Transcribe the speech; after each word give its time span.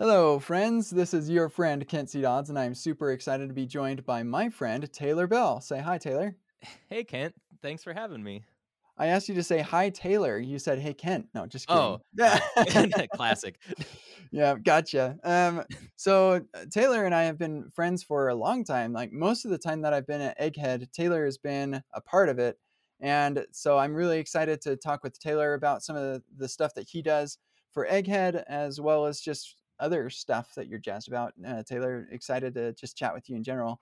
Hello, 0.00 0.38
friends. 0.38 0.88
This 0.88 1.12
is 1.12 1.28
your 1.28 1.50
friend 1.50 1.86
Kent 1.86 2.08
C. 2.08 2.22
Dodds, 2.22 2.48
and 2.48 2.58
I'm 2.58 2.74
super 2.74 3.12
excited 3.12 3.48
to 3.48 3.54
be 3.54 3.66
joined 3.66 4.06
by 4.06 4.22
my 4.22 4.48
friend 4.48 4.90
Taylor 4.90 5.26
Bell. 5.26 5.60
Say 5.60 5.78
hi, 5.78 5.98
Taylor. 5.98 6.34
Hey, 6.88 7.04
Kent. 7.04 7.34
Thanks 7.60 7.84
for 7.84 7.92
having 7.92 8.22
me. 8.22 8.42
I 8.96 9.08
asked 9.08 9.28
you 9.28 9.34
to 9.34 9.42
say 9.42 9.58
hi, 9.58 9.90
Taylor. 9.90 10.38
You 10.38 10.58
said, 10.58 10.78
"Hey, 10.78 10.94
Kent." 10.94 11.26
No, 11.34 11.46
just 11.46 11.70
Oh, 11.70 12.00
kidding. 12.16 12.94
uh, 12.98 13.06
classic. 13.14 13.60
yeah, 14.30 14.54
gotcha. 14.54 15.18
Um, 15.22 15.64
so 15.96 16.46
uh, 16.54 16.64
Taylor 16.70 17.04
and 17.04 17.14
I 17.14 17.24
have 17.24 17.36
been 17.36 17.68
friends 17.68 18.02
for 18.02 18.28
a 18.28 18.34
long 18.34 18.64
time. 18.64 18.94
Like 18.94 19.12
most 19.12 19.44
of 19.44 19.50
the 19.50 19.58
time 19.58 19.82
that 19.82 19.92
I've 19.92 20.06
been 20.06 20.22
at 20.22 20.40
Egghead, 20.40 20.90
Taylor 20.92 21.26
has 21.26 21.36
been 21.36 21.82
a 21.92 22.00
part 22.00 22.30
of 22.30 22.38
it, 22.38 22.56
and 23.00 23.44
so 23.52 23.76
I'm 23.76 23.92
really 23.92 24.18
excited 24.18 24.62
to 24.62 24.76
talk 24.76 25.04
with 25.04 25.20
Taylor 25.20 25.52
about 25.52 25.82
some 25.82 25.94
of 25.94 26.02
the, 26.04 26.22
the 26.38 26.48
stuff 26.48 26.72
that 26.76 26.88
he 26.88 27.02
does 27.02 27.36
for 27.70 27.86
Egghead, 27.86 28.44
as 28.48 28.80
well 28.80 29.04
as 29.04 29.20
just 29.20 29.56
other 29.80 30.10
stuff 30.10 30.54
that 30.54 30.68
you're 30.68 30.78
jazzed 30.78 31.08
about. 31.08 31.32
Uh, 31.46 31.62
Taylor, 31.62 32.06
excited 32.12 32.54
to 32.54 32.72
just 32.74 32.96
chat 32.96 33.12
with 33.14 33.28
you 33.28 33.36
in 33.36 33.42
general. 33.42 33.80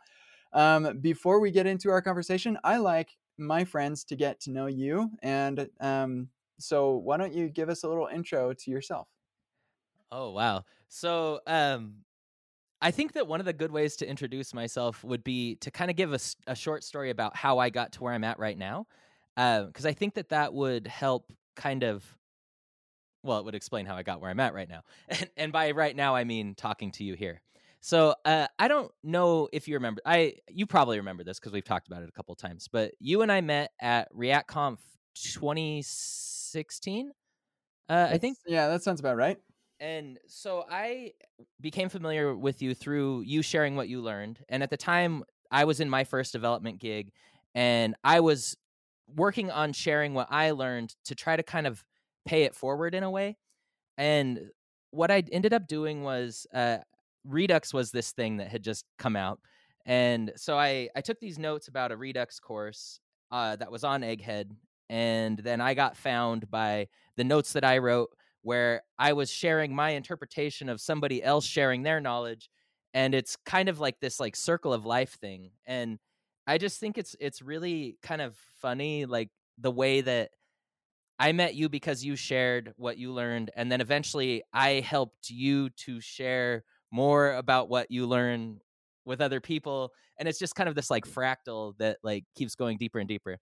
Um, 0.53 0.99
before 1.01 1.41
we 1.41 1.51
get 1.51 1.67
into 1.67 1.91
our 1.91 2.01
conversation, 2.01 2.59
I 2.65 2.79
like 2.79 3.11
my 3.37 3.65
friends 3.65 4.05
to 4.05 4.17
get 4.17 4.41
to 4.41 4.51
know 4.51 4.67
you. 4.67 5.11
And 5.23 5.69
um, 5.81 6.29
so, 6.59 6.97
why 6.97 7.17
don't 7.17 7.35
you 7.35 7.49
give 7.49 7.69
us 7.69 7.83
a 7.83 7.89
little 7.89 8.07
intro 8.07 8.53
to 8.53 8.71
yourself? 8.71 9.09
Oh, 10.11 10.31
wow. 10.31 10.65
So, 10.89 11.41
um, 11.47 11.97
I 12.81 12.91
think 12.91 13.13
that 13.13 13.27
one 13.27 13.41
of 13.41 13.47
the 13.47 13.53
good 13.53 13.73
ways 13.73 13.97
to 13.97 14.09
introduce 14.09 14.55
myself 14.55 15.03
would 15.05 15.25
be 15.25 15.57
to 15.57 15.71
kind 15.71 15.91
of 15.91 15.97
give 15.97 16.15
a 16.47 16.55
short 16.55 16.85
story 16.85 17.11
about 17.11 17.37
how 17.37 17.59
I 17.59 17.71
got 17.71 17.93
to 17.93 18.03
where 18.03 18.13
I'm 18.15 18.25
at 18.25 18.39
right 18.39 18.57
now. 18.57 18.87
Because 19.37 19.85
I 19.85 19.93
think 19.93 20.15
that 20.15 20.31
that 20.31 20.55
would 20.55 20.87
help 20.87 21.33
kind 21.57 21.85
of, 21.85 22.05
well, 23.23 23.39
it 23.39 23.45
would 23.45 23.55
explain 23.55 23.87
how 23.87 23.97
I 23.97 24.03
got 24.03 24.21
where 24.21 24.31
I'm 24.31 24.41
at 24.41 24.55
right 24.55 24.69
now. 24.69 24.83
And, 25.09 25.31
and 25.37 25.53
by 25.53 25.71
right 25.73 25.95
now, 25.95 26.15
I 26.15 26.25
mean 26.25 26.55
talking 26.55 26.93
to 26.93 27.05
you 27.05 27.15
here. 27.15 27.41
So 27.81 28.15
uh, 28.25 28.49
I 28.59 28.69
don't 28.69 28.91
know 29.05 29.49
if 29.53 29.69
you 29.69 29.75
remember. 29.75 30.01
I 30.05 30.35
you 30.49 30.67
probably 30.67 30.99
remember 30.99 31.25
this 31.25 31.39
because 31.39 31.53
we've 31.53 31.65
talked 31.65 31.87
about 31.87 32.03
it 32.03 32.09
a 32.09 32.13
couple 32.13 32.35
times. 32.35 32.69
But 32.69 32.95
you 32.99 33.23
and 33.23 33.31
I 33.31 33.41
met 33.41 33.71
at 33.81 34.13
ReactConf 34.13 34.79
2016. 35.15 37.13
Uh, 37.89 38.09
I 38.11 38.19
think 38.19 38.37
Yeah, 38.47 38.69
that 38.69 38.83
sounds 38.83 39.01
about 39.01 39.17
right. 39.17 39.39
and 39.81 40.19
so 40.27 40.65
I 40.69 41.13
became 41.61 41.89
familiar 41.89 42.35
with 42.37 42.63
you 42.63 42.75
through 42.75 43.23
you 43.23 43.43
sharing 43.43 43.77
what 43.77 43.89
you 43.89 44.01
learned. 44.01 44.45
And 44.49 44.63
at 44.63 44.71
the 44.71 44.77
time, 44.77 45.23
I 45.51 45.65
was 45.65 45.81
in 45.81 45.89
my 45.89 46.05
first 46.05 46.33
development 46.33 46.79
gig 46.81 47.13
and 47.55 47.95
I 48.03 48.21
was 48.21 48.57
working 49.07 49.51
on 49.51 49.73
sharing 49.73 50.15
what 50.15 50.29
I 50.31 50.51
learned 50.51 50.95
to 51.05 51.15
try 51.15 51.37
to 51.37 51.43
kind 51.43 51.67
of 51.67 51.85
pay 52.29 52.43
it 52.43 52.55
forward 52.55 52.95
in 52.95 53.03
a 53.03 53.11
way. 53.11 53.37
And 53.97 54.51
what 54.91 55.11
I 55.11 55.23
ended 55.33 55.55
up 55.55 55.67
doing 55.67 56.03
was 56.03 56.47
uh, 56.53 56.79
Redux 57.25 57.73
was 57.73 57.91
this 57.91 58.13
thing 58.13 58.37
that 58.37 58.49
had 58.49 58.63
just 58.63 58.85
come 58.99 59.17
out. 59.17 59.41
And 59.87 60.33
so 60.37 60.59
I, 60.59 60.91
I 60.95 61.01
took 61.01 61.19
these 61.19 61.39
notes 61.39 61.69
about 61.69 61.91
a 61.91 61.97
Redux 61.97 62.39
course 62.39 63.01
uh, 63.33 63.57
that 63.57 63.73
was 63.73 63.83
on 63.83 64.03
Egghead. 64.03 64.51
And 64.91 65.39
then 65.39 65.63
I 65.63 65.73
got 65.73 65.97
found 65.97 66.51
by 66.51 66.89
the 67.17 67.25
notes 67.25 67.55
that 67.55 67.65
I 67.65 67.79
wrote 67.79 68.11
where 68.43 68.83
I 68.99 69.15
was 69.15 69.31
sharing 69.31 69.75
my 69.75 69.91
interpretation 69.91 70.69
of 70.69 70.81
somebody 70.81 71.23
else 71.23 71.47
sharing 71.47 71.83
their 71.83 72.01
knowledge 72.01 72.51
and 72.95 73.15
it's 73.15 73.37
kind 73.45 73.69
of 73.69 73.81
like 73.81 74.01
this 74.01 74.19
like 74.19 74.35
circle 74.35 74.73
of 74.73 74.87
life 74.87 75.19
thing 75.21 75.51
and 75.67 75.99
I 76.47 76.57
just 76.57 76.81
think 76.81 76.97
it's 76.97 77.15
it's 77.21 77.43
really 77.43 77.99
kind 78.01 78.23
of 78.23 78.37
funny 78.63 79.05
like 79.05 79.29
the 79.59 79.71
way 79.71 80.01
that 80.01 80.31
I 81.19 81.33
met 81.33 81.55
you 81.55 81.69
because 81.69 82.05
you 82.05 82.17
shared 82.17 82.73
what 82.77 82.97
you 82.97 83.13
learned 83.13 83.51
and 83.57 83.71
then 83.71 83.81
eventually 83.81 84.43
I 84.53 84.81
helped 84.81 85.31
you 85.31 85.71
to 85.71 86.01
share 86.01 86.65
more 86.91 87.35
about 87.35 87.69
what 87.69 87.91
you 87.91 88.07
learn 88.07 88.61
with 89.05 89.21
other 89.21 89.41
people 89.41 89.93
and 90.19 90.29
it's 90.29 90.39
just 90.39 90.55
kind 90.55 90.69
of 90.69 90.75
this 90.75 90.91
like 90.91 91.07
fractal 91.07 91.75
that 91.79 91.99
like 92.03 92.25
keeps 92.37 92.55
going 92.55 92.77
deeper 92.79 92.99
and 92.99 93.09
deeper. 93.09 93.39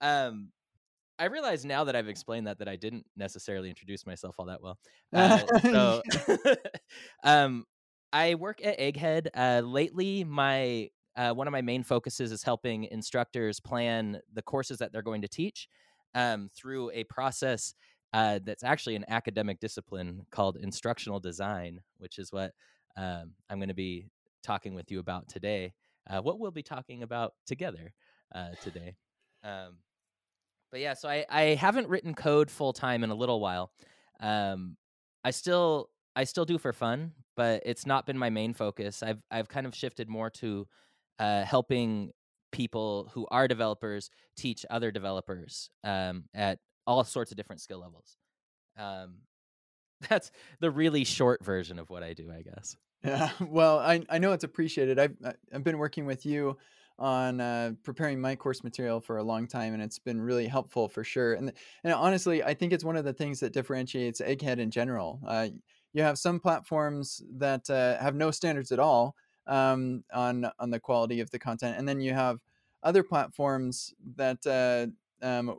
Um 0.00 0.50
I 1.18 1.24
realize 1.24 1.64
now 1.64 1.84
that 1.84 1.96
I've 1.96 2.08
explained 2.08 2.46
that 2.46 2.58
that 2.60 2.68
I 2.68 2.76
didn't 2.76 3.04
necessarily 3.16 3.68
introduce 3.68 4.06
myself 4.06 4.36
all 4.38 4.46
that 4.46 4.62
well. 4.62 4.78
Uh, 5.12 5.40
so, 5.62 6.02
um, 7.24 7.64
I 8.12 8.36
work 8.36 8.64
at 8.64 8.78
Egghead. 8.78 9.26
Uh, 9.34 9.62
lately, 9.64 10.22
my 10.22 10.90
uh, 11.16 11.32
one 11.32 11.48
of 11.48 11.52
my 11.52 11.62
main 11.62 11.82
focuses 11.82 12.30
is 12.30 12.44
helping 12.44 12.84
instructors 12.84 13.58
plan 13.58 14.20
the 14.32 14.42
courses 14.42 14.78
that 14.78 14.92
they're 14.92 15.02
going 15.02 15.22
to 15.22 15.28
teach 15.28 15.68
um, 16.14 16.48
through 16.54 16.90
a 16.92 17.04
process 17.04 17.74
uh, 18.12 18.38
that's 18.44 18.64
actually 18.64 18.96
an 18.96 19.04
academic 19.08 19.60
discipline 19.60 20.26
called 20.30 20.56
instructional 20.56 21.20
design, 21.20 21.80
which 21.98 22.18
is 22.18 22.32
what 22.32 22.52
um, 22.96 23.32
I'm 23.50 23.58
going 23.58 23.68
to 23.68 23.74
be 23.74 24.08
talking 24.42 24.74
with 24.74 24.90
you 24.90 24.98
about 24.98 25.28
today. 25.28 25.74
Uh, 26.08 26.20
what 26.20 26.38
we'll 26.38 26.50
be 26.50 26.62
talking 26.62 27.02
about 27.02 27.34
together 27.46 27.92
uh, 28.34 28.50
today. 28.62 28.96
Um, 29.44 29.76
but 30.70 30.80
yeah, 30.80 30.94
so 30.94 31.08
I, 31.08 31.24
I 31.28 31.42
haven't 31.54 31.88
written 31.88 32.14
code 32.14 32.50
full 32.50 32.72
time 32.72 33.04
in 33.04 33.10
a 33.10 33.14
little 33.14 33.40
while. 33.40 33.72
Um, 34.20 34.76
I 35.24 35.30
still 35.30 35.90
I 36.16 36.24
still 36.24 36.44
do 36.44 36.58
for 36.58 36.72
fun, 36.72 37.12
but 37.36 37.62
it's 37.64 37.86
not 37.86 38.06
been 38.06 38.18
my 38.18 38.30
main 38.30 38.54
focus. 38.54 39.02
I've 39.02 39.22
I've 39.30 39.48
kind 39.48 39.66
of 39.66 39.74
shifted 39.74 40.08
more 40.08 40.30
to 40.30 40.66
uh, 41.18 41.44
helping 41.44 42.12
people 42.52 43.10
who 43.12 43.26
are 43.30 43.48
developers 43.48 44.10
teach 44.36 44.64
other 44.70 44.90
developers 44.90 45.70
um, 45.84 46.24
at 46.34 46.58
all 46.86 47.04
sorts 47.04 47.30
of 47.30 47.36
different 47.36 47.60
skill 47.60 47.80
levels. 47.80 48.16
Um, 48.76 49.18
that's 50.08 50.30
the 50.60 50.70
really 50.70 51.04
short 51.04 51.44
version 51.44 51.78
of 51.78 51.90
what 51.90 52.02
I 52.02 52.12
do, 52.12 52.30
I 52.30 52.42
guess. 52.42 52.76
Yeah, 53.04 53.30
well, 53.40 53.78
I, 53.78 54.04
I 54.08 54.18
know 54.18 54.32
it's 54.32 54.44
appreciated. 54.44 54.98
I've 54.98 55.16
I've 55.52 55.64
been 55.64 55.78
working 55.78 56.06
with 56.06 56.26
you 56.26 56.56
on 56.98 57.40
uh, 57.40 57.72
preparing 57.84 58.20
my 58.20 58.34
course 58.34 58.64
material 58.64 59.00
for 59.00 59.18
a 59.18 59.22
long 59.22 59.46
time, 59.46 59.72
and 59.72 59.82
it's 59.82 59.98
been 59.98 60.20
really 60.20 60.48
helpful 60.48 60.88
for 60.88 61.04
sure. 61.04 61.34
And 61.34 61.52
and 61.84 61.92
honestly, 61.92 62.42
I 62.42 62.54
think 62.54 62.72
it's 62.72 62.84
one 62.84 62.96
of 62.96 63.04
the 63.04 63.12
things 63.12 63.40
that 63.40 63.52
differentiates 63.52 64.20
Egghead 64.20 64.58
in 64.58 64.70
general. 64.70 65.20
Uh, 65.26 65.48
you 65.92 66.02
have 66.02 66.18
some 66.18 66.38
platforms 66.38 67.22
that 67.36 67.68
uh, 67.70 67.98
have 67.98 68.14
no 68.14 68.30
standards 68.30 68.72
at 68.72 68.78
all 68.78 69.16
um, 69.48 70.04
on 70.12 70.50
on 70.58 70.70
the 70.70 70.78
quality 70.78 71.20
of 71.20 71.30
the 71.30 71.38
content, 71.38 71.76
and 71.78 71.88
then 71.88 72.00
you 72.00 72.14
have 72.14 72.38
other 72.82 73.02
platforms 73.02 73.94
that 74.16 74.46
uh, 74.46 75.26
um, 75.26 75.58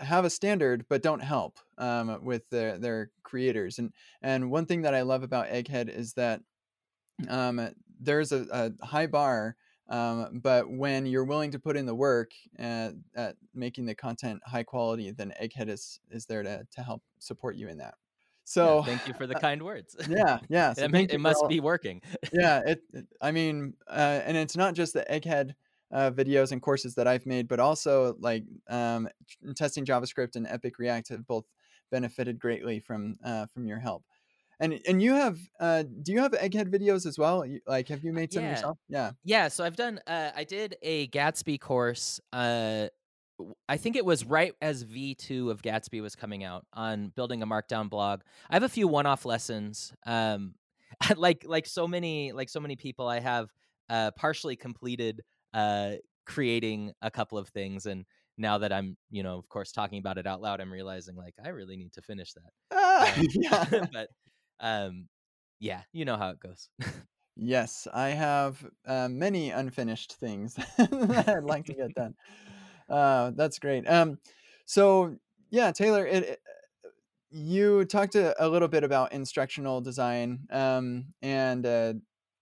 have 0.00 0.24
a 0.24 0.30
standard 0.30 0.84
but 0.88 1.02
don't 1.02 1.22
help 1.22 1.58
um, 1.76 2.18
with 2.22 2.48
their, 2.50 2.78
their 2.78 3.10
creators. 3.22 3.78
And 3.78 3.92
and 4.22 4.50
one 4.50 4.66
thing 4.66 4.82
that 4.82 4.94
I 4.94 5.02
love 5.02 5.22
about 5.22 5.48
Egghead 5.48 5.88
is 5.88 6.14
that 6.14 6.40
um, 7.28 7.68
there's 8.00 8.32
a, 8.32 8.72
a 8.80 8.86
high 8.86 9.06
bar, 9.06 9.56
um, 9.88 10.40
but 10.42 10.70
when 10.70 11.06
you're 11.06 11.24
willing 11.24 11.50
to 11.50 11.58
put 11.58 11.76
in 11.76 11.86
the 11.86 11.94
work 11.94 12.30
at, 12.58 12.94
at 13.14 13.36
making 13.54 13.86
the 13.86 13.94
content 13.94 14.40
high 14.44 14.62
quality, 14.62 15.10
then 15.10 15.32
Egghead 15.40 15.68
is 15.68 16.00
is 16.10 16.26
there 16.26 16.42
to 16.42 16.66
to 16.70 16.82
help 16.82 17.02
support 17.18 17.56
you 17.56 17.68
in 17.68 17.78
that. 17.78 17.94
Yeah, 18.56 18.74
So 18.74 18.82
thank 18.84 19.06
you 19.06 19.14
for 19.14 19.26
the 19.26 19.34
uh, 19.34 19.40
kind 19.40 19.62
words. 19.62 19.96
yeah, 20.08 20.40
yeah. 20.48 20.72
So 20.74 20.86
it, 20.86 21.12
it 21.12 21.20
must 21.20 21.42
all. 21.42 21.48
be 21.48 21.60
working. 21.60 22.02
Yeah, 22.32 22.60
it. 22.66 22.82
I 23.20 23.30
mean, 23.32 23.74
uh, 23.88 24.20
and 24.24 24.36
it's 24.36 24.56
not 24.56 24.74
just 24.74 24.94
the 24.94 25.04
Egghead 25.10 25.52
uh, 25.92 26.10
videos 26.10 26.52
and 26.52 26.60
courses 26.60 26.94
that 26.96 27.06
I've 27.06 27.26
made, 27.26 27.48
but 27.48 27.60
also 27.60 28.16
like 28.20 28.44
um, 28.68 29.08
testing 29.56 29.84
JavaScript 29.84 30.36
and 30.36 30.46
Epic 30.46 30.78
React 30.78 31.08
have 31.10 31.26
both 31.26 31.44
benefited 31.90 32.38
greatly 32.38 32.80
from 32.80 33.18
uh, 33.24 33.46
from 33.46 33.66
your 33.66 33.78
help. 33.78 34.04
And 34.60 34.80
and 34.88 35.00
you 35.00 35.14
have 35.14 35.38
uh, 35.60 35.84
do 36.02 36.12
you 36.12 36.20
have 36.20 36.32
Egghead 36.32 36.68
videos 36.68 37.06
as 37.06 37.18
well? 37.18 37.44
Like, 37.66 37.88
have 37.88 38.02
you 38.02 38.12
made 38.12 38.32
some 38.32 38.44
yeah, 38.44 38.50
yourself? 38.50 38.78
Yeah. 38.88 39.12
Yeah, 39.24 39.48
so 39.48 39.64
I've 39.64 39.76
done. 39.76 40.00
Uh, 40.06 40.30
I 40.34 40.44
did 40.44 40.76
a 40.82 41.08
Gatsby 41.08 41.60
course. 41.60 42.20
Uh, 42.32 42.88
I 43.68 43.76
think 43.76 43.96
it 43.96 44.04
was 44.04 44.24
right 44.24 44.54
as 44.60 44.82
V 44.82 45.14
two 45.14 45.50
of 45.50 45.62
Gatsby 45.62 46.02
was 46.02 46.16
coming 46.16 46.44
out 46.44 46.66
on 46.72 47.08
building 47.14 47.42
a 47.42 47.46
Markdown 47.46 47.88
blog. 47.88 48.22
I 48.50 48.54
have 48.54 48.62
a 48.62 48.68
few 48.68 48.88
one 48.88 49.06
off 49.06 49.24
lessons. 49.24 49.92
Um, 50.06 50.54
like 51.16 51.44
like 51.46 51.66
so 51.66 51.86
many 51.86 52.32
like 52.32 52.48
so 52.48 52.60
many 52.60 52.76
people, 52.76 53.06
I 53.08 53.20
have 53.20 53.50
uh, 53.88 54.10
partially 54.12 54.56
completed 54.56 55.22
uh, 55.54 55.92
creating 56.26 56.92
a 57.02 57.10
couple 57.10 57.38
of 57.38 57.48
things, 57.48 57.86
and 57.86 58.04
now 58.36 58.58
that 58.58 58.72
I'm 58.72 58.96
you 59.10 59.22
know 59.22 59.38
of 59.38 59.48
course 59.48 59.72
talking 59.72 59.98
about 59.98 60.18
it 60.18 60.26
out 60.26 60.40
loud, 60.40 60.60
I'm 60.60 60.72
realizing 60.72 61.16
like 61.16 61.34
I 61.44 61.50
really 61.50 61.76
need 61.76 61.92
to 61.94 62.02
finish 62.02 62.32
that. 62.34 62.50
Ah, 62.72 63.14
Um, 63.16 63.26
yeah. 63.32 63.64
but 63.92 64.08
um, 64.60 65.08
yeah, 65.60 65.82
you 65.92 66.04
know 66.04 66.16
how 66.16 66.30
it 66.30 66.40
goes. 66.40 66.68
Yes, 67.36 67.86
I 67.94 68.08
have 68.10 68.68
uh, 68.84 69.08
many 69.08 69.50
unfinished 69.50 70.14
things 70.14 70.54
that 70.54 71.24
I'd 71.28 71.44
like 71.44 71.66
to 71.66 71.74
get 71.74 71.94
done. 71.94 72.14
Uh, 72.88 73.32
that's 73.34 73.58
great. 73.58 73.88
Um, 73.88 74.18
so 74.64 75.16
yeah, 75.50 75.72
Taylor, 75.72 76.06
it, 76.06 76.24
it- 76.24 76.40
you 77.30 77.84
talked 77.84 78.14
a, 78.14 78.34
a 78.42 78.48
little 78.48 78.68
bit 78.68 78.84
about 78.84 79.12
instructional 79.12 79.80
design, 79.80 80.40
um, 80.50 81.06
and 81.20 81.66
uh, 81.66 81.92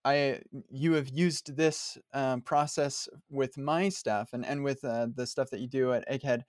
I 0.05 0.41
you 0.69 0.93
have 0.93 1.09
used 1.09 1.57
this 1.57 1.97
um, 2.13 2.41
process 2.41 3.09
with 3.29 3.57
my 3.57 3.89
stuff 3.89 4.29
and 4.33 4.45
and 4.45 4.63
with 4.63 4.83
uh, 4.85 5.07
the 5.13 5.27
stuff 5.27 5.49
that 5.49 5.59
you 5.59 5.67
do 5.67 5.91
at 5.93 6.07
Egghead. 6.09 6.43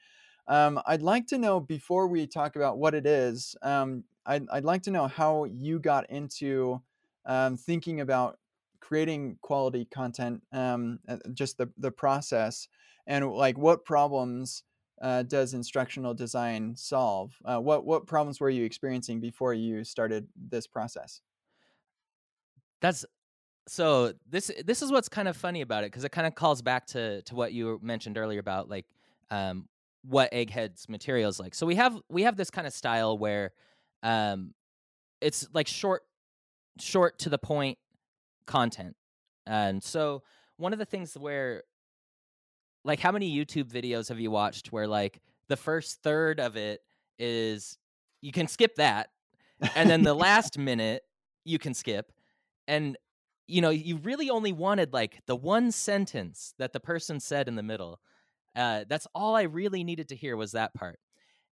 Um, 0.46 0.80
I'd 0.86 1.02
like 1.02 1.26
to 1.28 1.38
know 1.38 1.60
before 1.60 2.06
we 2.06 2.26
talk 2.26 2.56
about 2.56 2.78
what 2.78 2.94
it 2.94 3.06
is. 3.06 3.56
Um, 3.62 4.04
I'd 4.24 4.48
I'd 4.50 4.64
like 4.64 4.82
to 4.84 4.90
know 4.90 5.08
how 5.08 5.44
you 5.44 5.80
got 5.80 6.08
into 6.10 6.80
um, 7.26 7.56
thinking 7.56 8.00
about 8.00 8.38
creating 8.80 9.38
quality 9.42 9.84
content, 9.84 10.42
um, 10.52 11.00
uh, 11.08 11.16
just 11.34 11.58
the 11.58 11.68
the 11.76 11.90
process, 11.90 12.68
and 13.08 13.32
like 13.32 13.58
what 13.58 13.84
problems 13.84 14.62
uh, 15.00 15.22
does 15.22 15.54
instructional 15.54 16.14
design 16.14 16.76
solve? 16.76 17.32
Uh, 17.44 17.58
what 17.58 17.84
what 17.84 18.06
problems 18.06 18.38
were 18.38 18.50
you 18.50 18.64
experiencing 18.64 19.18
before 19.18 19.54
you 19.54 19.82
started 19.82 20.28
this 20.36 20.66
process? 20.66 21.22
That's 22.80 23.04
so 23.66 24.12
this 24.28 24.50
this 24.64 24.82
is 24.82 24.92
what's 24.92 25.08
kind 25.08 25.26
of 25.26 25.36
funny 25.36 25.62
about 25.62 25.84
it 25.84 25.90
because 25.90 26.04
it 26.04 26.12
kind 26.12 26.26
of 26.26 26.34
calls 26.34 26.62
back 26.62 26.86
to 26.88 27.22
to 27.22 27.34
what 27.34 27.52
you 27.52 27.80
mentioned 27.82 28.18
earlier 28.18 28.40
about 28.40 28.68
like 28.68 28.86
um, 29.30 29.68
what 30.02 30.30
Egghead's 30.32 30.88
material 30.88 31.30
is 31.30 31.40
like. 31.40 31.54
So 31.54 31.66
we 31.66 31.76
have 31.76 31.98
we 32.08 32.22
have 32.22 32.36
this 32.36 32.50
kind 32.50 32.66
of 32.66 32.74
style 32.74 33.16
where 33.16 33.52
um, 34.02 34.52
it's 35.20 35.48
like 35.54 35.66
short 35.66 36.02
short 36.78 37.18
to 37.20 37.30
the 37.30 37.38
point 37.38 37.78
content, 38.46 38.96
and 39.46 39.82
so 39.82 40.22
one 40.58 40.72
of 40.72 40.78
the 40.78 40.84
things 40.84 41.16
where 41.16 41.62
like 42.84 43.00
how 43.00 43.12
many 43.12 43.34
YouTube 43.36 43.70
videos 43.70 44.08
have 44.08 44.20
you 44.20 44.30
watched 44.30 44.72
where 44.72 44.86
like 44.86 45.20
the 45.48 45.56
first 45.56 46.02
third 46.02 46.40
of 46.40 46.56
it 46.56 46.80
is 47.18 47.78
you 48.20 48.32
can 48.32 48.46
skip 48.46 48.76
that 48.76 49.08
and 49.74 49.88
then 49.88 50.02
the 50.02 50.14
last 50.14 50.58
minute 50.58 51.02
you 51.44 51.58
can 51.58 51.74
skip 51.74 52.12
and 52.66 52.96
you 53.46 53.60
know 53.60 53.70
you 53.70 53.96
really 53.96 54.30
only 54.30 54.52
wanted 54.52 54.92
like 54.92 55.20
the 55.26 55.36
one 55.36 55.72
sentence 55.72 56.54
that 56.58 56.72
the 56.72 56.80
person 56.80 57.18
said 57.18 57.48
in 57.48 57.56
the 57.56 57.62
middle 57.62 58.00
uh, 58.56 58.84
that's 58.88 59.06
all 59.14 59.34
i 59.34 59.42
really 59.42 59.82
needed 59.82 60.08
to 60.08 60.16
hear 60.16 60.36
was 60.36 60.52
that 60.52 60.74
part 60.74 60.98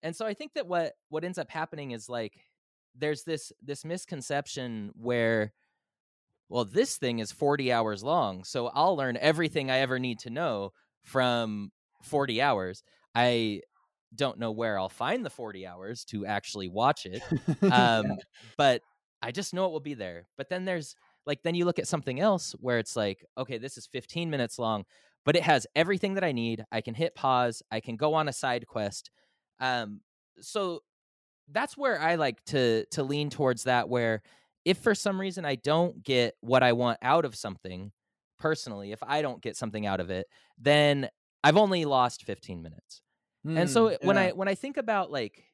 and 0.03 0.15
so 0.15 0.27
i 0.27 0.35
think 0.35 0.53
that 0.55 0.67
what 0.67 0.93
what 1.09 1.25
ends 1.25 1.39
up 1.39 1.51
happening 1.51 1.93
is 1.93 2.09
like 2.09 2.41
there's 2.97 3.23
this 3.25 3.53
this 3.63 3.85
misconception 3.85 4.91
where 4.95 5.53
well 6.49 6.65
this 6.65 6.97
thing 6.97 7.21
is 7.21 7.33
40 7.33 7.73
hours 7.73 8.03
long 8.03 8.45
so 8.45 8.69
i'll 8.69 8.97
learn 8.97 9.17
everything 9.21 9.71
i 9.71 9.79
ever 9.79 9.99
need 9.99 10.19
to 10.21 10.31
know 10.31 10.73
from 11.05 11.71
40 12.03 12.43
hours 12.43 12.83
i 13.15 13.61
don't 14.15 14.39
know 14.39 14.53
where 14.53 14.79
i'll 14.79 14.89
find 14.89 15.25
the 15.25 15.31
40 15.31 15.67
hours 15.67 16.05
to 16.07 16.27
actually 16.27 16.69
watch 16.69 17.07
it 17.07 17.23
um, 17.71 18.17
but 18.57 18.83
i 19.23 19.31
just 19.31 19.55
know 19.55 19.67
it 19.67 19.73
will 19.73 19.81
be 19.81 19.95
there 19.95 20.27
but 20.37 20.49
then 20.49 20.65
there's 20.65 20.97
like 21.27 21.43
then 21.43 21.55
you 21.55 21.65
look 21.65 21.79
at 21.79 21.89
something 21.89 22.21
else 22.21 22.55
where 22.61 22.79
it's 22.79 22.97
like, 22.97 23.25
okay, 23.39 23.59
this 23.59 23.77
is 23.77 23.87
15 23.87 24.31
minutes 24.31 24.59
long, 24.59 24.85
but 25.25 25.37
it 25.37 25.43
has 25.43 25.67
everything 25.75 26.15
that 26.15 26.25
I 26.25 26.33
need. 26.33 26.65
I 26.71 26.81
can 26.81 26.95
hit 26.95 27.15
pause. 27.15 27.63
I 27.71 27.81
can 27.81 27.97
go 27.97 28.15
on 28.15 28.29
a 28.29 28.33
side 28.33 28.67
quest. 28.67 29.11
Um, 29.61 30.01
so 30.41 30.81
that's 31.51 31.77
where 31.77 32.01
I 32.01 32.17
like 32.17 32.43
to 32.47 32.85
to 32.93 33.03
lean 33.03 33.31
towards 33.31 33.65
that. 33.65 33.89
Where 33.89 34.23
if 34.65 34.79
for 34.79 34.95
some 34.95 35.21
reason 35.21 35.45
I 35.45 35.57
don't 35.57 36.03
get 36.03 36.35
what 36.41 36.63
I 36.63 36.73
want 36.73 36.99
out 37.03 37.25
of 37.25 37.35
something 37.35 37.93
personally, 38.45 38.93
if 38.93 39.03
I 39.03 39.23
don't 39.23 39.41
get 39.41 39.57
something 39.57 39.87
out 39.87 40.01
of 40.01 40.11
it, 40.11 40.27
then 40.59 41.09
I've 41.43 41.57
only 41.57 41.87
lost 41.87 42.25
15 42.25 42.63
minutes. 42.63 43.01
Mm, 43.47 43.61
and 43.61 43.71
so 43.71 43.93
yeah. 43.93 43.97
when 44.03 44.19
I 44.19 44.33
when 44.33 44.49
I 44.49 44.55
think 44.55 44.77
about 44.77 45.11
like 45.11 45.45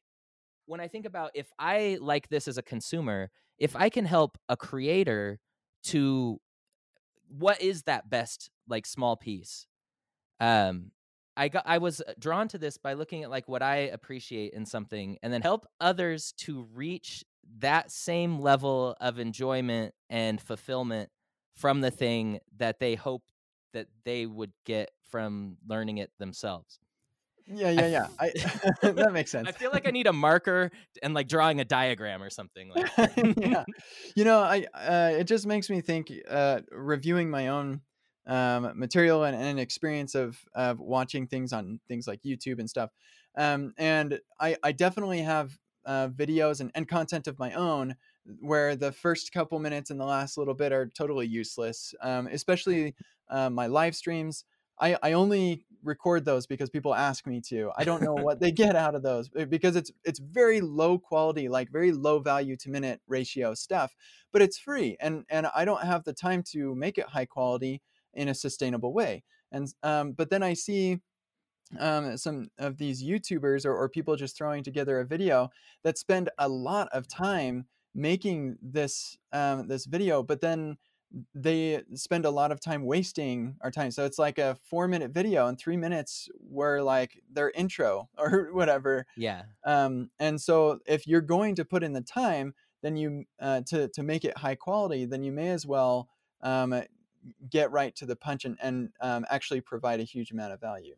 when 0.65 0.81
I 0.81 0.89
think 0.89 1.05
about 1.05 1.31
if 1.33 1.47
I 1.57 1.97
like 2.01 2.27
this 2.27 2.49
as 2.49 2.57
a 2.57 2.61
consumer, 2.61 3.31
if 3.57 3.77
I 3.77 3.87
can 3.87 4.03
help 4.03 4.37
a 4.49 4.57
creator 4.57 5.39
to 5.83 6.41
what 7.29 7.61
is 7.61 7.83
that 7.83 8.09
best 8.09 8.49
like 8.67 8.85
small 8.85 9.15
piece 9.15 9.65
um 10.41 10.91
i 11.37 11.47
got 11.47 11.63
i 11.65 11.77
was 11.77 12.01
uh, 12.01 12.13
drawn 12.19 12.47
to 12.47 12.57
this 12.57 12.77
by 12.77 12.93
looking 12.93 13.23
at 13.23 13.29
like 13.29 13.47
what 13.47 13.63
i 13.63 13.77
appreciate 13.77 14.53
in 14.53 14.65
something 14.65 15.17
and 15.23 15.31
then 15.31 15.41
help 15.41 15.65
others 15.79 16.33
to 16.37 16.67
reach 16.73 17.23
that 17.59 17.89
same 17.89 18.39
level 18.39 18.95
of 18.99 19.17
enjoyment 19.17 19.93
and 20.09 20.41
fulfillment 20.41 21.09
from 21.61 21.81
the 21.81 21.91
thing 21.91 22.39
that 22.57 22.79
they 22.79 22.95
hope 22.95 23.23
that 23.73 23.87
they 24.03 24.25
would 24.25 24.51
get 24.65 24.91
from 25.09 25.57
learning 25.67 25.99
it 25.99 26.11
themselves 26.17 26.79
yeah, 27.53 27.69
yeah, 27.69 27.87
yeah. 27.87 28.07
I, 28.19 28.31
that 28.91 29.13
makes 29.13 29.31
sense. 29.31 29.47
I 29.47 29.51
feel 29.51 29.71
like 29.71 29.87
I 29.87 29.91
need 29.91 30.07
a 30.07 30.13
marker 30.13 30.71
and 31.01 31.13
like 31.13 31.27
drawing 31.27 31.59
a 31.59 31.65
diagram 31.65 32.21
or 32.21 32.29
something. 32.29 32.69
Like, 32.69 32.91
yeah, 33.37 33.65
you 34.15 34.23
know, 34.23 34.39
I 34.39 34.65
uh, 34.73 35.11
it 35.19 35.25
just 35.25 35.45
makes 35.45 35.69
me 35.69 35.81
think. 35.81 36.11
Uh, 36.29 36.61
reviewing 36.71 37.29
my 37.29 37.47
own 37.49 37.81
um, 38.27 38.71
material 38.75 39.23
and, 39.23 39.35
and 39.35 39.59
experience 39.59 40.15
of 40.15 40.39
of 40.53 40.79
watching 40.79 41.27
things 41.27 41.53
on 41.53 41.79
things 41.87 42.07
like 42.07 42.21
YouTube 42.21 42.59
and 42.59 42.69
stuff, 42.69 42.91
um, 43.37 43.73
and 43.77 44.19
I 44.39 44.57
I 44.63 44.71
definitely 44.71 45.21
have 45.21 45.57
uh, 45.85 46.07
videos 46.09 46.61
and, 46.61 46.71
and 46.75 46.87
content 46.87 47.27
of 47.27 47.39
my 47.39 47.53
own 47.53 47.95
where 48.39 48.75
the 48.75 48.91
first 48.91 49.31
couple 49.31 49.59
minutes 49.59 49.89
and 49.89 49.99
the 49.99 50.05
last 50.05 50.37
little 50.37 50.53
bit 50.53 50.71
are 50.71 50.87
totally 50.87 51.27
useless. 51.27 51.93
Um, 52.01 52.27
especially 52.27 52.95
uh, 53.29 53.49
my 53.49 53.67
live 53.67 53.95
streams. 53.95 54.45
I, 54.79 54.97
I 55.03 55.13
only 55.13 55.65
record 55.83 56.25
those 56.25 56.47
because 56.47 56.69
people 56.69 56.93
ask 56.95 57.27
me 57.27 57.41
to. 57.49 57.71
I 57.77 57.83
don't 57.83 58.01
know 58.01 58.13
what 58.13 58.39
they 58.39 58.51
get 58.63 58.75
out 58.75 58.95
of 58.95 59.03
those 59.03 59.29
eh, 59.35 59.45
because 59.45 59.75
it's 59.75 59.91
it's 60.03 60.19
very 60.19 60.61
low 60.61 60.97
quality, 60.97 61.49
like 61.49 61.71
very 61.71 61.91
low 61.91 62.19
value 62.19 62.55
to 62.57 62.69
minute 62.69 63.01
ratio 63.07 63.53
stuff, 63.53 63.95
but 64.31 64.41
it's 64.41 64.57
free 64.57 64.97
and 64.99 65.23
and 65.29 65.47
I 65.55 65.65
don't 65.65 65.83
have 65.83 66.03
the 66.03 66.13
time 66.13 66.43
to 66.51 66.75
make 66.75 66.97
it 66.97 67.07
high 67.07 67.25
quality 67.25 67.81
in 68.13 68.29
a 68.29 68.35
sustainable 68.35 68.93
way. 68.93 69.23
And 69.51 69.67
um, 69.83 70.13
but 70.13 70.29
then 70.29 70.43
I 70.43 70.53
see 70.53 70.99
um, 71.79 72.17
some 72.17 72.49
of 72.57 72.77
these 72.77 73.03
YouTubers 73.03 73.65
or, 73.65 73.75
or 73.75 73.87
people 73.89 74.15
just 74.15 74.37
throwing 74.37 74.63
together 74.63 74.99
a 74.99 75.05
video 75.05 75.49
that 75.83 75.97
spend 75.97 76.29
a 76.37 76.49
lot 76.49 76.89
of 76.91 77.07
time 77.07 77.65
making 77.93 78.57
this 78.61 79.17
um, 79.33 79.67
this 79.67 79.85
video, 79.85 80.23
but 80.23 80.41
then 80.41 80.77
they 81.35 81.83
spend 81.93 82.25
a 82.25 82.29
lot 82.29 82.51
of 82.51 82.61
time 82.61 82.85
wasting 82.85 83.55
our 83.61 83.71
time. 83.71 83.91
So 83.91 84.05
it's 84.05 84.17
like 84.17 84.37
a 84.37 84.57
four 84.63 84.87
minute 84.87 85.11
video 85.11 85.47
and 85.47 85.59
three 85.59 85.77
minutes 85.77 86.29
were 86.39 86.81
like 86.81 87.21
their 87.31 87.51
intro 87.51 88.09
or 88.17 88.49
whatever. 88.53 89.05
Yeah. 89.17 89.43
Um, 89.65 90.09
and 90.19 90.39
so 90.39 90.79
if 90.85 91.07
you're 91.07 91.21
going 91.21 91.55
to 91.55 91.65
put 91.65 91.83
in 91.83 91.93
the 91.93 92.01
time, 92.01 92.53
then 92.81 92.95
you 92.95 93.25
uh, 93.39 93.61
to 93.67 93.89
to 93.89 94.03
make 94.03 94.25
it 94.25 94.37
high 94.37 94.55
quality, 94.55 95.05
then 95.05 95.23
you 95.23 95.31
may 95.31 95.49
as 95.49 95.65
well 95.65 96.09
um, 96.41 96.81
get 97.49 97.71
right 97.71 97.95
to 97.95 98.05
the 98.05 98.15
punch 98.15 98.45
and, 98.45 98.57
and 98.61 98.89
um, 99.01 99.25
actually 99.29 99.61
provide 99.61 99.99
a 99.99 100.03
huge 100.03 100.31
amount 100.31 100.53
of 100.53 100.59
value. 100.59 100.95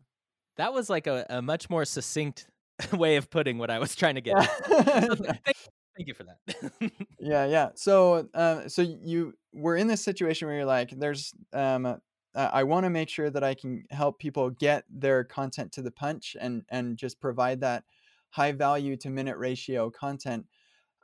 That 0.58 0.74
was 0.74 0.90
like 0.90 1.08
a, 1.08 1.26
a 1.30 1.42
much 1.42 1.70
more 1.70 1.84
succinct 1.84 2.48
way 2.94 3.18
of 3.18 3.30
putting 3.30 3.58
what 3.58 3.70
I 3.70 3.80
was 3.80 3.96
trying 3.96 4.16
to 4.16 4.22
get. 4.22 4.42
so 4.44 5.16
thank, 5.46 5.58
Thank 5.96 6.08
you 6.08 6.14
for 6.14 6.24
that. 6.24 6.92
yeah, 7.20 7.46
yeah. 7.46 7.70
So, 7.76 8.28
uh, 8.34 8.68
so 8.68 8.82
you 8.82 9.34
were 9.54 9.76
in 9.76 9.88
this 9.88 10.04
situation 10.04 10.48
where 10.48 10.58
you're 10.58 10.66
like, 10.66 10.90
there's, 10.90 11.34
um, 11.54 11.86
uh, 11.86 11.98
I 12.36 12.64
want 12.64 12.86
to 12.86 12.90
make 12.90 13.10
sure 13.10 13.30
that 13.30 13.44
I 13.44 13.54
can 13.54 13.84
help 13.92 14.18
people 14.18 14.50
get 14.50 14.86
their 14.90 15.24
content 15.24 15.72
to 15.74 15.84
the 15.84 15.92
punch 15.92 16.36
and 16.40 16.64
and 16.70 16.98
just 16.98 17.22
provide 17.22 17.62
that 17.62 17.84
high 18.32 18.52
value 18.54 18.98
to 18.98 19.10
minute 19.12 19.38
ratio 19.38 19.92
content. 19.92 20.48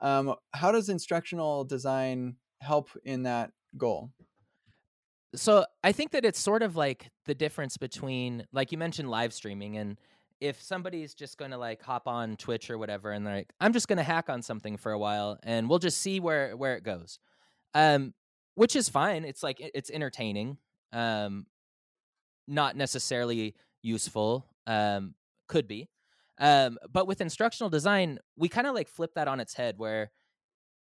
Um, 0.02 0.34
how 0.54 0.72
does 0.72 0.90
instructional 0.90 1.66
design 1.66 2.38
help 2.62 2.90
in 3.04 3.24
that 3.24 3.52
goal? 3.78 4.12
So 5.36 5.66
I 5.84 5.92
think 5.92 6.12
that 6.12 6.26
it's 6.26 6.40
sort 6.40 6.64
of 6.64 6.76
like 6.76 7.12
the 7.26 7.36
difference 7.36 7.78
between, 7.78 8.48
like 8.52 8.72
you 8.72 8.78
mentioned, 8.80 9.12
live 9.12 9.34
streaming 9.34 9.78
and 9.78 9.98
if 10.42 10.62
somebody's 10.62 11.14
just 11.14 11.38
going 11.38 11.52
to 11.52 11.58
like 11.58 11.82
hop 11.82 12.08
on 12.08 12.38
Twitch 12.38 12.70
or 12.70 12.78
whatever 12.78 13.12
and 13.12 13.26
they're 13.26 13.36
like 13.36 13.54
I'm 13.60 13.74
just 13.74 13.88
going 13.88 13.98
to 13.98 14.04
hack 14.04 14.30
on 14.30 14.42
something 14.42 14.78
for 14.78 14.92
a 14.92 15.00
while 15.00 15.38
and 15.44 15.70
we'll 15.70 15.80
just 15.80 16.00
see 16.00 16.20
where 16.20 16.56
where 16.56 16.76
it 16.76 16.84
goes. 16.84 17.20
Um 17.74 18.14
which 18.56 18.76
is 18.76 18.90
fine. 18.90 19.26
It's 19.26 19.44
like 19.44 19.58
it's 19.60 19.90
entertaining. 19.90 20.58
Um 20.94 21.46
not 22.48 22.76
necessarily 22.76 23.56
useful. 23.82 24.48
Um 24.66 25.16
could 25.48 25.68
be. 25.68 25.90
Um 26.40 26.78
but 26.92 27.08
with 27.08 27.22
instructional 27.22 27.70
design, 27.70 28.20
we 28.38 28.50
kind 28.50 28.68
of 28.68 28.76
like 28.76 28.88
flip 28.88 29.12
that 29.16 29.28
on 29.28 29.40
its 29.40 29.54
head 29.54 29.76
where 29.78 30.12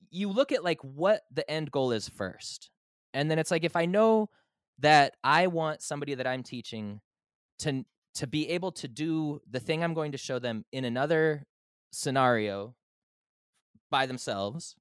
you 0.10 0.30
look 0.30 0.52
at 0.52 0.64
like 0.64 0.82
what 0.82 1.22
the 1.32 1.50
end 1.50 1.72
goal 1.72 1.92
is 1.92 2.08
first. 2.08 2.70
And 3.14 3.30
then 3.30 3.40
it's 3.40 3.52
like 3.52 3.64
if 3.64 3.76
I 3.76 3.86
know 3.86 4.30
that 4.80 5.16
I 5.24 5.48
want 5.48 5.82
somebody 5.82 6.16
that 6.16 6.28
I'm 6.28 6.44
teaching 6.44 7.02
to 7.60 7.86
to 8.15 8.27
be 8.27 8.50
able 8.50 8.72
to 8.72 8.88
do 8.88 9.41
the 9.50 9.60
thing 9.60 9.84
I'm 9.84 9.93
going 9.93 10.12
to 10.12 10.17
show 10.17 10.39
them 10.39 10.65
in 10.72 10.86
another 10.86 11.46
scenario 11.91 12.75
by 13.89 14.05
themselves 14.05 14.75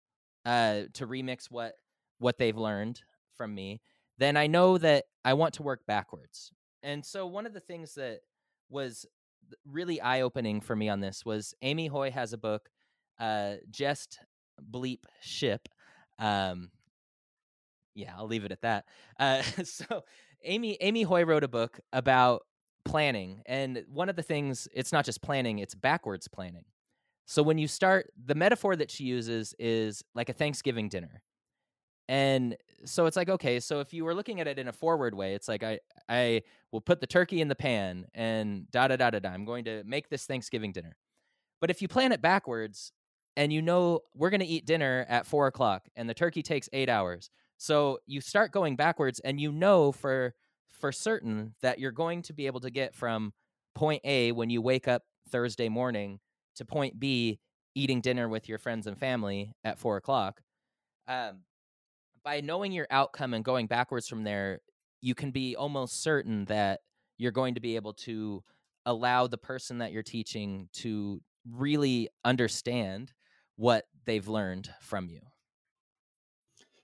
uh, 0.44 0.82
to 0.94 1.06
remix 1.06 1.50
what 1.50 1.74
what 2.18 2.38
they've 2.38 2.56
learned 2.56 3.00
from 3.36 3.54
me, 3.54 3.80
then 4.18 4.36
I 4.36 4.46
know 4.46 4.78
that 4.78 5.04
I 5.24 5.34
want 5.34 5.54
to 5.54 5.62
work 5.62 5.80
backwards. 5.86 6.52
And 6.82 7.04
so 7.04 7.26
one 7.26 7.46
of 7.46 7.52
the 7.52 7.60
things 7.60 7.94
that 7.94 8.20
was 8.70 9.06
really 9.66 10.00
eye 10.00 10.20
opening 10.20 10.60
for 10.60 10.76
me 10.76 10.88
on 10.88 11.00
this 11.00 11.24
was 11.24 11.54
Amy 11.62 11.88
Hoy 11.88 12.10
has 12.10 12.32
a 12.32 12.38
book, 12.38 12.68
uh, 13.18 13.54
Just 13.70 14.20
Bleep 14.70 15.00
Ship. 15.20 15.68
Um, 16.18 16.70
yeah, 17.94 18.12
I'll 18.16 18.28
leave 18.28 18.44
it 18.44 18.52
at 18.52 18.62
that. 18.62 18.84
Uh, 19.18 19.42
so 19.64 20.04
Amy 20.44 20.76
Amy 20.80 21.02
Hoy 21.02 21.24
wrote 21.24 21.44
a 21.44 21.48
book 21.48 21.80
about 21.92 22.42
planning. 22.84 23.42
And 23.46 23.84
one 23.88 24.08
of 24.08 24.16
the 24.16 24.22
things, 24.22 24.68
it's 24.74 24.92
not 24.92 25.04
just 25.04 25.22
planning, 25.22 25.58
it's 25.58 25.74
backwards 25.74 26.28
planning. 26.28 26.64
So 27.26 27.42
when 27.42 27.58
you 27.58 27.68
start, 27.68 28.12
the 28.22 28.34
metaphor 28.34 28.76
that 28.76 28.90
she 28.90 29.04
uses 29.04 29.54
is 29.58 30.02
like 30.14 30.28
a 30.28 30.32
Thanksgiving 30.32 30.88
dinner. 30.88 31.22
And 32.08 32.56
so 32.84 33.06
it's 33.06 33.16
like, 33.16 33.28
okay, 33.28 33.60
so 33.60 33.80
if 33.80 33.94
you 33.94 34.04
were 34.04 34.14
looking 34.14 34.40
at 34.40 34.48
it 34.48 34.58
in 34.58 34.68
a 34.68 34.72
forward 34.72 35.14
way, 35.14 35.34
it's 35.34 35.48
like 35.48 35.62
I 35.62 35.78
I 36.08 36.42
will 36.72 36.80
put 36.80 37.00
the 37.00 37.06
turkey 37.06 37.40
in 37.40 37.48
the 37.48 37.54
pan 37.54 38.06
and 38.14 38.70
da 38.70 38.88
da 38.88 38.96
da 38.96 39.10
da 39.10 39.20
da. 39.20 39.30
I'm 39.30 39.44
going 39.44 39.64
to 39.64 39.82
make 39.84 40.08
this 40.08 40.26
Thanksgiving 40.26 40.72
dinner. 40.72 40.96
But 41.60 41.70
if 41.70 41.80
you 41.80 41.88
plan 41.88 42.12
it 42.12 42.20
backwards 42.20 42.92
and 43.36 43.52
you 43.52 43.62
know 43.62 44.00
we're 44.14 44.30
going 44.30 44.40
to 44.40 44.46
eat 44.46 44.66
dinner 44.66 45.06
at 45.08 45.26
four 45.26 45.46
o'clock 45.46 45.88
and 45.96 46.08
the 46.10 46.14
turkey 46.14 46.42
takes 46.42 46.68
eight 46.72 46.88
hours, 46.88 47.30
so 47.56 48.00
you 48.06 48.20
start 48.20 48.50
going 48.50 48.74
backwards 48.74 49.20
and 49.20 49.40
you 49.40 49.52
know 49.52 49.92
for 49.92 50.34
for 50.72 50.92
certain 50.92 51.54
that 51.62 51.78
you're 51.78 51.92
going 51.92 52.22
to 52.22 52.32
be 52.32 52.46
able 52.46 52.60
to 52.60 52.70
get 52.70 52.94
from 52.94 53.32
point 53.74 54.02
A 54.04 54.32
when 54.32 54.50
you 54.50 54.60
wake 54.60 54.88
up 54.88 55.02
Thursday 55.28 55.68
morning 55.68 56.18
to 56.56 56.64
point 56.64 56.98
B 56.98 57.38
eating 57.74 58.00
dinner 58.00 58.28
with 58.28 58.48
your 58.48 58.58
friends 58.58 58.86
and 58.86 58.98
family 58.98 59.54
at 59.64 59.78
four 59.78 59.96
o'clock. 59.96 60.42
Um, 61.08 61.40
by 62.24 62.40
knowing 62.40 62.72
your 62.72 62.86
outcome 62.90 63.34
and 63.34 63.44
going 63.44 63.66
backwards 63.66 64.08
from 64.08 64.24
there, 64.24 64.60
you 65.00 65.14
can 65.14 65.30
be 65.30 65.56
almost 65.56 66.02
certain 66.02 66.44
that 66.46 66.80
you're 67.18 67.32
going 67.32 67.54
to 67.54 67.60
be 67.60 67.76
able 67.76 67.94
to 67.94 68.42
allow 68.86 69.26
the 69.26 69.38
person 69.38 69.78
that 69.78 69.92
you're 69.92 70.02
teaching 70.02 70.68
to 70.72 71.20
really 71.50 72.08
understand 72.24 73.12
what 73.56 73.84
they've 74.04 74.28
learned 74.28 74.72
from 74.80 75.08
you. 75.08 75.20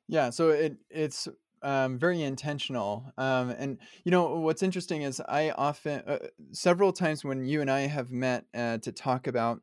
Yeah, 0.09 0.31
so 0.31 0.51
it 0.51 0.79
it's 0.91 1.29
um, 1.63 1.99
very 1.99 2.23
intentional. 2.23 3.13
Um, 3.19 3.51
and 3.51 3.79
you 4.05 4.11
know 4.11 4.37
what's 4.41 4.63
interesting 4.63 5.03
is 5.03 5.21
I 5.21 5.51
often, 5.51 6.03
uh, 6.07 6.19
several 6.53 6.93
times 6.93 7.25
when 7.25 7.45
you 7.45 7.61
and 7.61 7.71
I 7.71 7.81
have 7.81 8.11
met 8.11 8.45
uh, 8.55 8.79
to 8.79 8.93
talk 8.93 9.27
about 9.27 9.63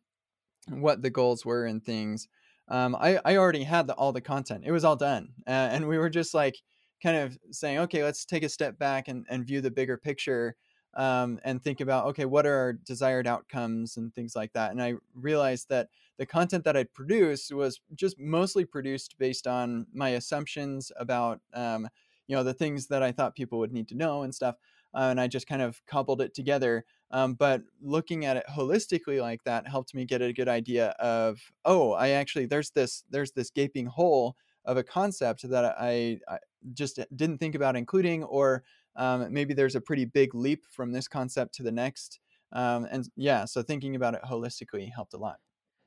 what 0.69 1.01
the 1.01 1.09
goals 1.09 1.45
were 1.45 1.65
and 1.65 1.83
things, 1.83 2.27
um, 2.69 2.95
I 2.95 3.19
I 3.25 3.37
already 3.37 3.63
had 3.63 3.87
the, 3.87 3.93
all 3.95 4.11
the 4.13 4.21
content. 4.21 4.63
It 4.65 4.71
was 4.71 4.83
all 4.83 4.95
done, 4.95 5.33
uh, 5.47 5.49
and 5.71 5.87
we 5.87 5.97
were 5.97 6.09
just 6.09 6.33
like 6.33 6.55
kind 7.03 7.17
of 7.17 7.37
saying, 7.51 7.79
okay, 7.79 8.03
let's 8.03 8.25
take 8.25 8.43
a 8.43 8.49
step 8.49 8.79
back 8.79 9.07
and, 9.07 9.25
and 9.29 9.45
view 9.45 9.61
the 9.61 9.71
bigger 9.71 9.97
picture. 9.97 10.55
Um, 10.95 11.39
and 11.43 11.61
think 11.61 11.81
about 11.81 12.05
okay 12.07 12.23
what 12.23 12.45
are 12.45 12.55
our 12.55 12.73
desired 12.73 13.27
outcomes 13.27 13.97
and 13.97 14.15
things 14.15 14.33
like 14.33 14.53
that 14.53 14.71
and 14.71 14.81
i 14.81 14.93
realized 15.13 15.67
that 15.67 15.89
the 16.17 16.25
content 16.25 16.63
that 16.63 16.77
i'd 16.77 16.93
produced 16.93 17.53
was 17.53 17.79
just 17.95 18.19
mostly 18.19 18.65
produced 18.65 19.17
based 19.17 19.47
on 19.47 19.85
my 19.93 20.09
assumptions 20.09 20.91
about 20.97 21.39
um, 21.53 21.87
you 22.27 22.35
know 22.35 22.43
the 22.43 22.53
things 22.53 22.87
that 22.87 23.03
i 23.03 23.11
thought 23.11 23.35
people 23.35 23.59
would 23.59 23.73
need 23.73 23.87
to 23.87 23.95
know 23.95 24.23
and 24.23 24.33
stuff 24.33 24.55
uh, 24.93 25.07
and 25.09 25.19
i 25.19 25.27
just 25.27 25.47
kind 25.47 25.61
of 25.61 25.81
cobbled 25.85 26.21
it 26.21 26.33
together 26.33 26.85
um, 27.11 27.33
but 27.33 27.61
looking 27.81 28.25
at 28.25 28.37
it 28.37 28.45
holistically 28.49 29.21
like 29.21 29.43
that 29.43 29.67
helped 29.67 29.93
me 29.93 30.05
get 30.05 30.21
a 30.21 30.33
good 30.33 30.49
idea 30.49 30.89
of 30.99 31.39
oh 31.65 31.91
i 31.93 32.09
actually 32.09 32.45
there's 32.45 32.71
this 32.71 33.03
there's 33.09 33.31
this 33.31 33.49
gaping 33.49 33.85
hole 33.85 34.35
of 34.65 34.77
a 34.77 34.83
concept 34.83 35.47
that 35.49 35.75
I, 35.79 36.19
I 36.27 36.39
just 36.73 36.99
didn't 37.15 37.37
think 37.37 37.55
about 37.55 37.75
including 37.75 38.23
or 38.23 38.63
um, 38.95 39.31
maybe 39.31 39.53
there's 39.53 39.75
a 39.75 39.81
pretty 39.81 40.05
big 40.05 40.33
leap 40.33 40.65
from 40.71 40.91
this 40.91 41.07
concept 41.07 41.53
to 41.55 41.63
the 41.63 41.71
next 41.71 42.19
um, 42.51 42.87
and 42.91 43.09
yeah 43.15 43.45
so 43.45 43.61
thinking 43.61 43.95
about 43.95 44.13
it 44.13 44.21
holistically 44.23 44.91
helped 44.91 45.13
a 45.13 45.17
lot 45.17 45.37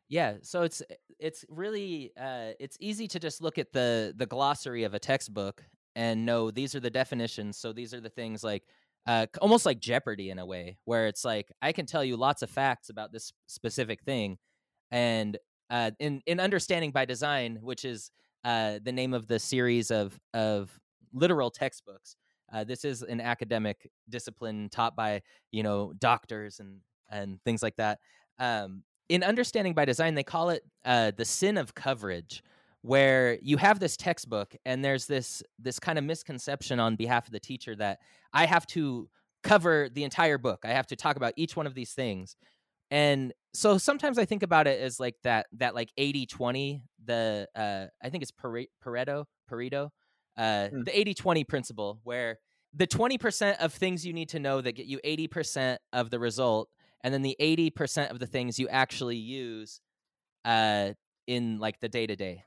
yeah 0.08 0.34
so 0.42 0.62
it's 0.62 0.82
it's 1.18 1.44
really 1.48 2.12
uh, 2.16 2.52
it's 2.60 2.76
easy 2.80 3.08
to 3.08 3.18
just 3.18 3.42
look 3.42 3.58
at 3.58 3.72
the 3.72 4.14
the 4.16 4.26
glossary 4.26 4.84
of 4.84 4.94
a 4.94 4.98
textbook 4.98 5.64
and 5.96 6.24
know 6.24 6.50
these 6.50 6.74
are 6.74 6.80
the 6.80 6.90
definitions 6.90 7.56
so 7.58 7.72
these 7.72 7.92
are 7.94 8.00
the 8.00 8.10
things 8.10 8.42
like 8.44 8.64
uh, 9.06 9.26
almost 9.40 9.64
like 9.66 9.80
jeopardy 9.80 10.30
in 10.30 10.38
a 10.38 10.46
way 10.46 10.78
where 10.84 11.06
it's 11.06 11.24
like 11.24 11.50
i 11.62 11.72
can 11.72 11.86
tell 11.86 12.04
you 12.04 12.16
lots 12.16 12.42
of 12.42 12.50
facts 12.50 12.88
about 12.90 13.12
this 13.12 13.32
specific 13.46 14.02
thing 14.02 14.38
and 14.90 15.38
uh, 15.70 15.90
in 15.98 16.22
in 16.26 16.40
understanding 16.40 16.90
by 16.92 17.04
design 17.04 17.58
which 17.62 17.84
is 17.84 18.10
uh, 18.44 18.78
the 18.82 18.92
name 18.92 19.12
of 19.14 19.26
the 19.26 19.38
series 19.38 19.90
of 19.90 20.18
of 20.34 20.78
literal 21.12 21.50
textbooks 21.50 22.16
uh, 22.52 22.64
this 22.64 22.84
is 22.84 23.02
an 23.02 23.20
academic 23.20 23.90
discipline 24.08 24.68
taught 24.70 24.96
by 24.96 25.20
you 25.52 25.62
know 25.62 25.92
doctors 25.98 26.60
and 26.60 26.80
and 27.10 27.42
things 27.42 27.62
like 27.62 27.76
that. 27.76 27.98
Um, 28.38 28.82
in 29.08 29.22
understanding 29.22 29.74
by 29.74 29.84
design, 29.84 30.14
they 30.14 30.22
call 30.22 30.50
it 30.50 30.62
uh, 30.84 31.12
the 31.16 31.24
sin 31.24 31.56
of 31.56 31.74
coverage, 31.74 32.42
where 32.82 33.38
you 33.42 33.56
have 33.56 33.80
this 33.80 33.96
textbook 33.96 34.54
and 34.64 34.84
there's 34.84 35.06
this 35.06 35.42
this 35.58 35.78
kind 35.80 35.98
of 35.98 36.04
misconception 36.04 36.78
on 36.78 36.96
behalf 36.96 37.26
of 37.26 37.32
the 37.32 37.40
teacher 37.40 37.74
that 37.76 37.98
I 38.32 38.46
have 38.46 38.66
to 38.68 39.08
cover 39.42 39.88
the 39.92 40.04
entire 40.04 40.38
book. 40.38 40.60
I 40.64 40.68
have 40.68 40.86
to 40.88 40.96
talk 40.96 41.16
about 41.16 41.32
each 41.36 41.56
one 41.56 41.66
of 41.66 41.74
these 41.74 41.92
things. 41.92 42.36
And 42.90 43.32
so 43.52 43.78
sometimes 43.78 44.18
I 44.18 44.24
think 44.24 44.42
about 44.42 44.66
it 44.66 44.80
as 44.80 45.00
like 45.00 45.16
that 45.24 45.46
that 45.54 45.74
like 45.74 45.90
80-20, 45.98 46.82
the 47.04 47.48
uh 47.54 47.86
I 48.02 48.10
think 48.10 48.22
it's 48.22 48.32
Pareto, 48.32 49.24
Pareto, 49.50 49.90
uh, 50.36 50.68
mm. 50.72 50.84
the 50.84 50.98
80 50.98 51.14
20 51.14 51.44
principle, 51.44 52.00
where 52.04 52.38
the 52.74 52.86
20% 52.86 53.56
of 53.58 53.72
things 53.72 54.06
you 54.06 54.12
need 54.12 54.28
to 54.30 54.38
know 54.38 54.60
that 54.60 54.72
get 54.72 54.86
you 54.86 55.00
80% 55.04 55.78
of 55.92 56.10
the 56.10 56.18
result, 56.18 56.68
and 57.04 57.12
then 57.14 57.22
the 57.22 57.36
80% 57.40 58.10
of 58.10 58.18
the 58.18 58.26
things 58.26 58.58
you 58.58 58.68
actually 58.68 59.16
use 59.16 59.80
uh, 60.44 60.92
in 61.26 61.58
like 61.58 61.80
the 61.80 61.88
day 61.88 62.06
to 62.06 62.16
day. 62.16 62.44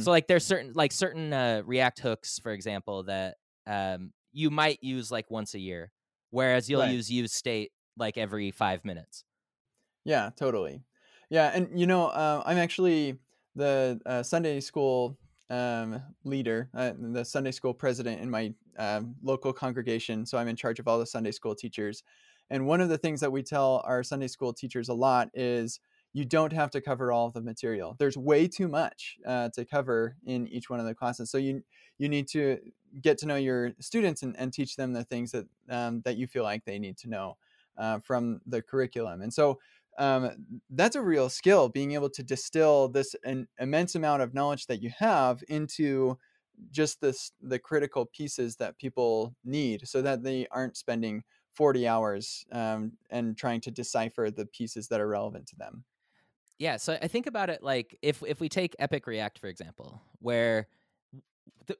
So 0.00 0.10
like 0.10 0.28
there's 0.28 0.46
certain 0.46 0.72
like 0.74 0.92
certain 0.92 1.32
uh, 1.32 1.62
React 1.64 2.00
hooks, 2.00 2.38
for 2.38 2.52
example, 2.52 3.02
that 3.04 3.36
um, 3.66 4.12
you 4.32 4.50
might 4.50 4.78
use 4.82 5.10
like 5.10 5.30
once 5.30 5.54
a 5.54 5.58
year, 5.58 5.90
whereas 6.30 6.70
you'll 6.70 6.82
right. 6.82 6.92
use 6.92 7.10
use 7.10 7.32
state 7.32 7.72
like 7.96 8.16
every 8.16 8.52
five 8.52 8.84
minutes. 8.84 9.24
Yeah, 10.04 10.30
totally. 10.36 10.82
Yeah, 11.28 11.50
and 11.52 11.68
you 11.78 11.86
know, 11.86 12.06
uh, 12.06 12.42
I'm 12.46 12.58
actually 12.58 13.18
the 13.56 14.00
uh, 14.06 14.22
Sunday 14.22 14.60
school 14.60 15.18
um, 15.50 16.00
leader, 16.24 16.68
uh, 16.74 16.92
the 16.96 17.24
Sunday 17.24 17.50
school 17.50 17.74
president 17.74 18.20
in 18.20 18.30
my 18.30 18.52
uh, 18.78 19.00
local 19.22 19.52
congregation. 19.52 20.24
So 20.24 20.38
I'm 20.38 20.48
in 20.48 20.56
charge 20.56 20.78
of 20.78 20.86
all 20.86 20.98
the 20.98 21.06
Sunday 21.06 21.32
school 21.32 21.54
teachers. 21.54 22.02
And 22.50 22.66
one 22.66 22.80
of 22.80 22.88
the 22.88 22.98
things 22.98 23.20
that 23.20 23.32
we 23.32 23.42
tell 23.42 23.82
our 23.86 24.02
Sunday 24.02 24.28
school 24.28 24.52
teachers 24.52 24.88
a 24.88 24.94
lot 24.94 25.30
is 25.34 25.80
you 26.12 26.24
don't 26.24 26.52
have 26.52 26.70
to 26.70 26.80
cover 26.80 27.10
all 27.10 27.26
of 27.26 27.32
the 27.32 27.40
material. 27.40 27.96
There's 27.98 28.16
way 28.16 28.46
too 28.46 28.68
much 28.68 29.16
uh, 29.26 29.48
to 29.50 29.64
cover 29.64 30.16
in 30.24 30.46
each 30.48 30.70
one 30.70 30.78
of 30.78 30.86
the 30.86 30.94
classes. 30.94 31.30
So 31.30 31.38
you 31.38 31.62
you 31.98 32.08
need 32.08 32.28
to 32.28 32.58
get 33.02 33.18
to 33.18 33.26
know 33.26 33.36
your 33.36 33.72
students 33.80 34.22
and, 34.22 34.36
and 34.38 34.52
teach 34.52 34.76
them 34.76 34.92
the 34.92 35.04
things 35.04 35.32
that 35.32 35.46
um, 35.68 36.02
that 36.04 36.16
you 36.16 36.26
feel 36.26 36.44
like 36.44 36.64
they 36.64 36.78
need 36.78 36.96
to 36.98 37.08
know 37.08 37.36
uh, 37.76 37.98
from 37.98 38.40
the 38.46 38.62
curriculum. 38.62 39.22
And 39.22 39.32
so 39.32 39.58
um, 39.98 40.30
that's 40.70 40.96
a 40.96 41.02
real 41.02 41.28
skill 41.28 41.68
being 41.68 41.92
able 41.92 42.10
to 42.10 42.22
distill 42.22 42.88
this 42.88 43.14
an 43.24 43.48
immense 43.58 43.94
amount 43.94 44.22
of 44.22 44.34
knowledge 44.34 44.66
that 44.66 44.82
you 44.82 44.90
have 44.96 45.42
into 45.48 46.18
just 46.70 47.00
this 47.00 47.32
the 47.42 47.58
critical 47.58 48.06
pieces 48.06 48.56
that 48.56 48.78
people 48.78 49.34
need 49.44 49.86
so 49.86 50.02
that 50.02 50.22
they 50.22 50.46
aren't 50.52 50.76
spending 50.76 51.24
40 51.54 51.86
hours 51.88 52.44
um, 52.52 52.92
and 53.10 53.36
trying 53.36 53.60
to 53.62 53.70
decipher 53.70 54.30
the 54.30 54.46
pieces 54.46 54.88
that 54.88 55.00
are 55.00 55.08
relevant 55.08 55.46
to 55.48 55.56
them. 55.56 55.84
Yeah 56.58 56.76
so 56.76 56.96
i 57.02 57.08
think 57.08 57.26
about 57.26 57.50
it 57.50 57.64
like 57.64 57.98
if 58.00 58.22
if 58.24 58.38
we 58.38 58.48
take 58.48 58.76
epic 58.78 59.08
react 59.08 59.40
for 59.40 59.48
example 59.48 60.00
where 60.20 60.68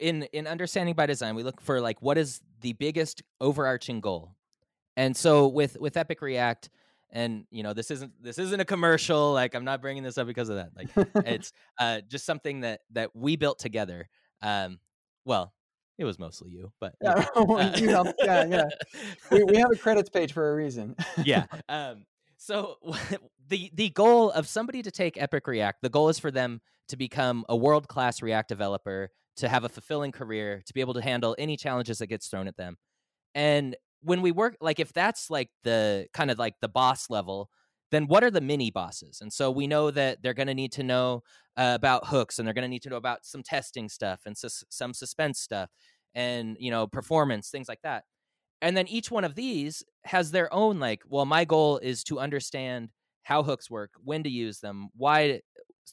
in 0.00 0.24
in 0.32 0.46
understanding 0.46 0.94
by 0.94 1.06
design 1.06 1.34
we 1.34 1.42
look 1.42 1.60
for 1.60 1.80
like 1.80 2.00
what 2.02 2.18
is 2.18 2.40
the 2.60 2.72
biggest 2.74 3.22
overarching 3.40 4.00
goal. 4.00 4.34
And 4.96 5.16
so 5.16 5.48
with 5.48 5.76
with 5.78 5.96
epic 5.96 6.22
react 6.22 6.70
and 7.10 7.46
you 7.50 7.62
know 7.62 7.72
this 7.72 7.90
isn't 7.90 8.12
this 8.22 8.38
isn't 8.38 8.60
a 8.60 8.64
commercial 8.64 9.32
like 9.32 9.54
i'm 9.54 9.64
not 9.64 9.80
bringing 9.80 10.02
this 10.02 10.18
up 10.18 10.26
because 10.26 10.48
of 10.48 10.56
that 10.56 10.70
like 10.76 10.88
it's 11.26 11.52
uh 11.78 12.00
just 12.08 12.26
something 12.26 12.60
that 12.60 12.80
that 12.90 13.14
we 13.14 13.36
built 13.36 13.58
together 13.58 14.08
um 14.42 14.80
well 15.24 15.53
it 15.98 16.04
was 16.04 16.18
mostly 16.18 16.50
you 16.50 16.72
but 16.80 16.94
yeah, 17.02 17.26
uh, 17.36 17.72
you 17.76 17.86
know, 17.88 18.12
yeah, 18.22 18.44
yeah. 18.46 18.68
We, 19.30 19.44
we 19.44 19.56
have 19.56 19.70
a 19.72 19.76
credits 19.76 20.10
page 20.10 20.32
for 20.32 20.52
a 20.52 20.54
reason. 20.54 20.96
Yeah 21.24 21.46
um 21.68 22.04
so 22.36 22.76
the 23.48 23.70
the 23.74 23.90
goal 23.90 24.30
of 24.30 24.48
somebody 24.48 24.82
to 24.82 24.90
take 24.90 25.20
epic 25.20 25.46
react 25.46 25.82
the 25.82 25.88
goal 25.88 26.08
is 26.08 26.18
for 26.18 26.30
them 26.30 26.60
to 26.88 26.96
become 26.96 27.44
a 27.48 27.56
world 27.56 27.88
class 27.88 28.22
react 28.22 28.48
developer 28.48 29.10
to 29.36 29.48
have 29.48 29.64
a 29.64 29.68
fulfilling 29.68 30.12
career 30.12 30.62
to 30.66 30.74
be 30.74 30.80
able 30.80 30.94
to 30.94 31.02
handle 31.02 31.34
any 31.38 31.56
challenges 31.56 31.98
that 31.98 32.06
gets 32.06 32.28
thrown 32.28 32.46
at 32.46 32.56
them. 32.56 32.76
And 33.34 33.76
when 34.02 34.22
we 34.22 34.32
work 34.32 34.56
like 34.60 34.80
if 34.80 34.92
that's 34.92 35.30
like 35.30 35.48
the 35.64 36.06
kind 36.12 36.30
of 36.30 36.38
like 36.38 36.54
the 36.60 36.68
boss 36.68 37.08
level 37.10 37.50
then 37.94 38.06
what 38.06 38.24
are 38.24 38.30
the 38.30 38.40
mini 38.40 38.70
bosses? 38.70 39.20
And 39.20 39.32
so 39.32 39.50
we 39.50 39.66
know 39.66 39.90
that 39.90 40.22
they're 40.22 40.34
going 40.34 40.48
to 40.48 40.54
need 40.54 40.72
to 40.72 40.82
know 40.82 41.22
uh, 41.56 41.72
about 41.74 42.08
hooks 42.08 42.38
and 42.38 42.46
they're 42.46 42.54
going 42.54 42.62
to 42.62 42.68
need 42.68 42.82
to 42.82 42.90
know 42.90 42.96
about 42.96 43.24
some 43.24 43.42
testing 43.42 43.88
stuff 43.88 44.20
and 44.26 44.36
some 44.36 44.92
suspense 44.94 45.40
stuff 45.40 45.70
and 46.14 46.56
you 46.60 46.70
know 46.70 46.86
performance 46.86 47.50
things 47.50 47.68
like 47.68 47.80
that. 47.82 48.04
And 48.62 48.76
then 48.76 48.88
each 48.88 49.10
one 49.10 49.24
of 49.24 49.34
these 49.34 49.84
has 50.04 50.30
their 50.30 50.52
own 50.52 50.78
like 50.80 51.02
well 51.08 51.26
my 51.26 51.44
goal 51.44 51.78
is 51.78 52.02
to 52.04 52.18
understand 52.18 52.90
how 53.22 53.42
hooks 53.42 53.70
work 53.70 53.92
when 54.02 54.22
to 54.22 54.30
use 54.30 54.60
them 54.60 54.88
why 54.96 55.40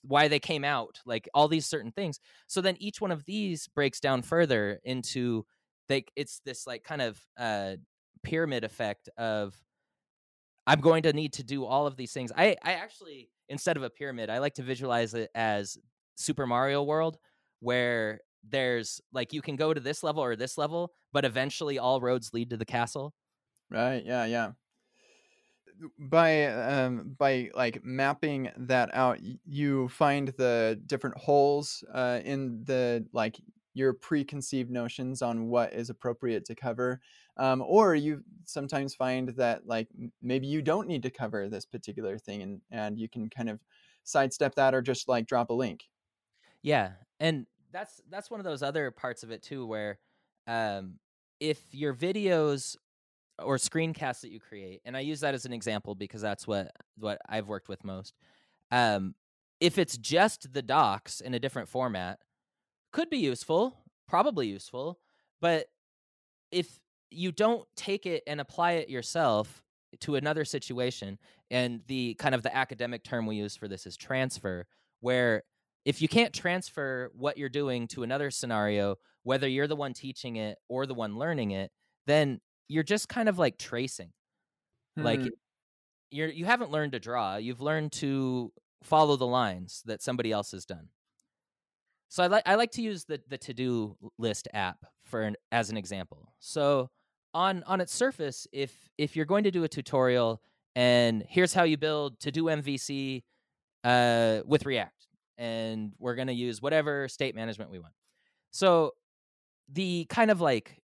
why 0.04 0.28
they 0.28 0.40
came 0.40 0.64
out 0.64 1.00
like 1.06 1.28
all 1.34 1.48
these 1.48 1.66
certain 1.66 1.92
things. 1.92 2.20
So 2.48 2.62
then 2.62 2.78
each 2.80 3.02
one 3.02 3.12
of 3.12 3.26
these 3.26 3.68
breaks 3.68 4.00
down 4.00 4.22
further 4.22 4.80
into 4.84 5.46
like 5.90 6.12
it's 6.16 6.42
this 6.46 6.66
like 6.66 6.84
kind 6.84 7.02
of 7.02 7.20
uh 7.38 7.76
pyramid 8.24 8.64
effect 8.64 9.10
of 9.18 9.56
I'm 10.68 10.80
going 10.80 11.04
to 11.04 11.14
need 11.14 11.34
to 11.34 11.44
do 11.44 11.66
all 11.66 11.88
of 11.88 11.96
these 11.96 12.14
things. 12.14 12.32
I, 12.36 12.56
I 12.64 12.74
actually, 12.74 13.30
instead 13.50 13.78
of 13.78 13.84
a 13.84 13.90
pyramid, 13.90 14.30
I 14.30 14.40
like 14.40 14.56
to 14.56 14.64
visualize 14.64 15.14
it 15.14 15.30
as 15.34 15.78
Super 16.16 16.46
Mario 16.46 16.84
World, 16.84 17.18
where 17.60 18.22
there's 18.44 19.02
like 19.12 19.34
you 19.34 19.42
can 19.42 19.56
go 19.56 19.74
to 19.74 19.80
this 19.80 20.04
level 20.04 20.24
or 20.24 20.36
this 20.36 20.58
level, 20.58 20.94
but 21.14 21.26
eventually 21.26 21.78
all 21.80 22.02
roads 22.02 22.34
lead 22.34 22.50
to 22.52 22.58
the 22.58 22.66
castle. 22.66 23.14
Right. 23.70 24.04
Yeah. 24.06 24.26
Yeah. 24.26 24.52
By 25.98 26.46
um 26.46 27.16
by 27.18 27.50
like 27.56 27.84
mapping 27.84 28.52
that 28.56 28.94
out, 28.94 29.20
you 29.22 29.88
find 29.88 30.28
the 30.38 30.80
different 30.86 31.18
holes 31.18 31.84
uh, 31.92 32.20
in 32.24 32.64
the 32.66 33.08
like 33.14 33.40
your 33.74 33.94
preconceived 33.94 34.70
notions 34.70 35.22
on 35.22 35.48
what 35.48 35.74
is 35.74 35.90
appropriate 35.90 36.46
to 36.46 36.56
cover, 36.56 37.02
um, 37.42 37.64
or 37.66 37.96
you 37.96 38.24
sometimes 38.46 38.94
find 38.94 39.30
that 39.30 39.66
like 39.66 39.88
maybe 40.22 40.46
you 40.46 40.62
don't 40.62 40.88
need 40.88 41.02
to 41.02 41.10
cover 41.10 41.50
this 41.50 41.66
particular 41.66 42.20
thing, 42.20 42.44
and 42.44 42.62
and 42.70 43.00
you 43.00 43.10
can 43.10 43.32
kind 43.32 43.50
of 43.50 43.60
sidestep 44.04 44.54
that 44.56 44.76
or 44.76 44.82
just 44.82 45.10
like 45.10 45.26
drop 45.26 45.50
a 45.50 45.54
link. 45.54 45.86
Yeah, 46.62 46.92
and 47.20 47.48
that's 47.72 48.00
that's 48.12 48.30
one 48.30 48.40
of 48.40 48.44
those 48.44 48.62
other 48.62 48.92
parts 48.92 49.24
of 49.24 49.32
it 49.32 49.42
too, 49.42 49.66
where 49.66 49.98
um, 50.46 51.00
if 51.40 51.60
your 51.72 51.96
videos 51.96 52.76
or 53.40 53.58
screencasts 53.58 54.22
that 54.22 54.30
you 54.30 54.40
create, 54.40 54.82
and 54.86 54.96
I 54.96 55.00
use 55.00 55.22
that 55.22 55.34
as 55.34 55.46
an 55.46 55.54
example 55.54 55.96
because 55.96 56.22
that's 56.22 56.46
what 56.46 56.72
what 57.00 57.20
I've 57.28 57.48
worked 57.48 57.70
with 57.70 57.84
most. 57.84 58.14
Um, 58.70 59.16
if 59.60 59.80
it's 59.80 59.98
just 59.98 60.54
the 60.54 60.62
docs 60.62 61.22
in 61.22 61.34
a 61.34 61.40
different 61.40 61.70
format, 61.70 62.20
could 62.92 63.10
be 63.10 63.18
useful, 63.18 63.80
probably 64.08 64.48
useful, 64.48 65.00
but 65.40 65.66
if 66.52 66.80
you 67.12 67.32
don't 67.32 67.68
take 67.76 68.06
it 68.06 68.24
and 68.28 68.42
apply 68.42 68.74
it 68.74 68.90
yourself 68.90 69.64
to 70.02 70.16
another 70.16 70.46
situation, 70.46 71.20
and 71.50 71.82
the 71.88 72.16
kind 72.16 72.34
of 72.36 72.44
the 72.44 72.56
academic 72.56 73.04
term 73.04 73.26
we 73.26 73.36
use 73.36 73.56
for 73.56 73.68
this 73.68 73.86
is 73.86 73.98
transfer, 73.98 74.66
where 75.02 75.44
if 75.86 76.02
you 76.02 76.08
can't 76.08 76.34
transfer 76.34 77.12
what 77.14 77.38
you're 77.38 77.50
doing 77.50 77.88
to 77.90 78.04
another 78.04 78.32
scenario, 78.32 78.96
whether 79.24 79.48
you're 79.48 79.68
the 79.68 79.76
one 79.76 79.94
teaching 79.94 80.38
it 80.38 80.58
or 80.70 80.86
the 80.86 80.94
one 80.94 81.18
learning 81.18 81.52
it, 81.52 81.72
then 82.08 82.40
you're 82.68 82.84
just 82.84 83.10
kind 83.10 83.28
of 83.30 83.38
like 83.40 83.58
tracing. 83.58 84.12
Like 85.02 85.24
Hmm. 85.24 85.34
you're 86.12 86.30
you 86.30 86.46
haven't 86.46 86.72
learned 86.72 86.94
to 86.94 87.00
draw, 87.00 87.38
you've 87.38 87.62
learned 87.62 87.94
to 87.94 88.54
follow 88.84 89.16
the 89.16 89.28
lines 89.28 89.84
that 89.86 90.02
somebody 90.02 90.32
else 90.32 90.52
has 90.52 90.66
done. 90.66 90.90
So 92.10 92.24
I 92.24 92.28
like 92.28 92.44
I 92.46 92.56
like 92.56 92.72
to 92.72 92.82
use 92.82 93.06
the 93.06 93.22
the 93.28 93.38
to 93.40 93.54
do 93.54 93.98
list 94.18 94.48
app 94.54 94.86
for 95.06 95.22
an, 95.22 95.36
as 95.52 95.70
an 95.70 95.78
example. 95.78 96.34
So 96.40 96.90
on 97.34 97.64
on 97.68 97.82
its 97.82 97.94
surface, 97.94 98.48
if 98.52 98.90
if 98.98 99.16
you're 99.16 99.26
going 99.26 99.44
to 99.44 99.52
do 99.52 99.64
a 99.64 99.68
tutorial 99.68 100.42
and 100.76 101.24
here's 101.28 101.54
how 101.54 101.64
you 101.64 101.78
build 101.78 102.20
to 102.22 102.32
do 102.32 102.46
MVC 102.46 103.24
uh, 103.84 104.40
with 104.46 104.66
React, 104.66 105.08
and 105.38 105.94
we're 106.00 106.16
going 106.16 106.28
to 106.28 106.34
use 106.34 106.62
whatever 106.62 107.08
state 107.08 107.36
management 107.36 107.72
we 107.72 107.80
want. 107.80 107.94
So 108.52 108.92
the 109.72 110.06
kind 110.10 110.32
of 110.32 110.42
like 110.42 110.82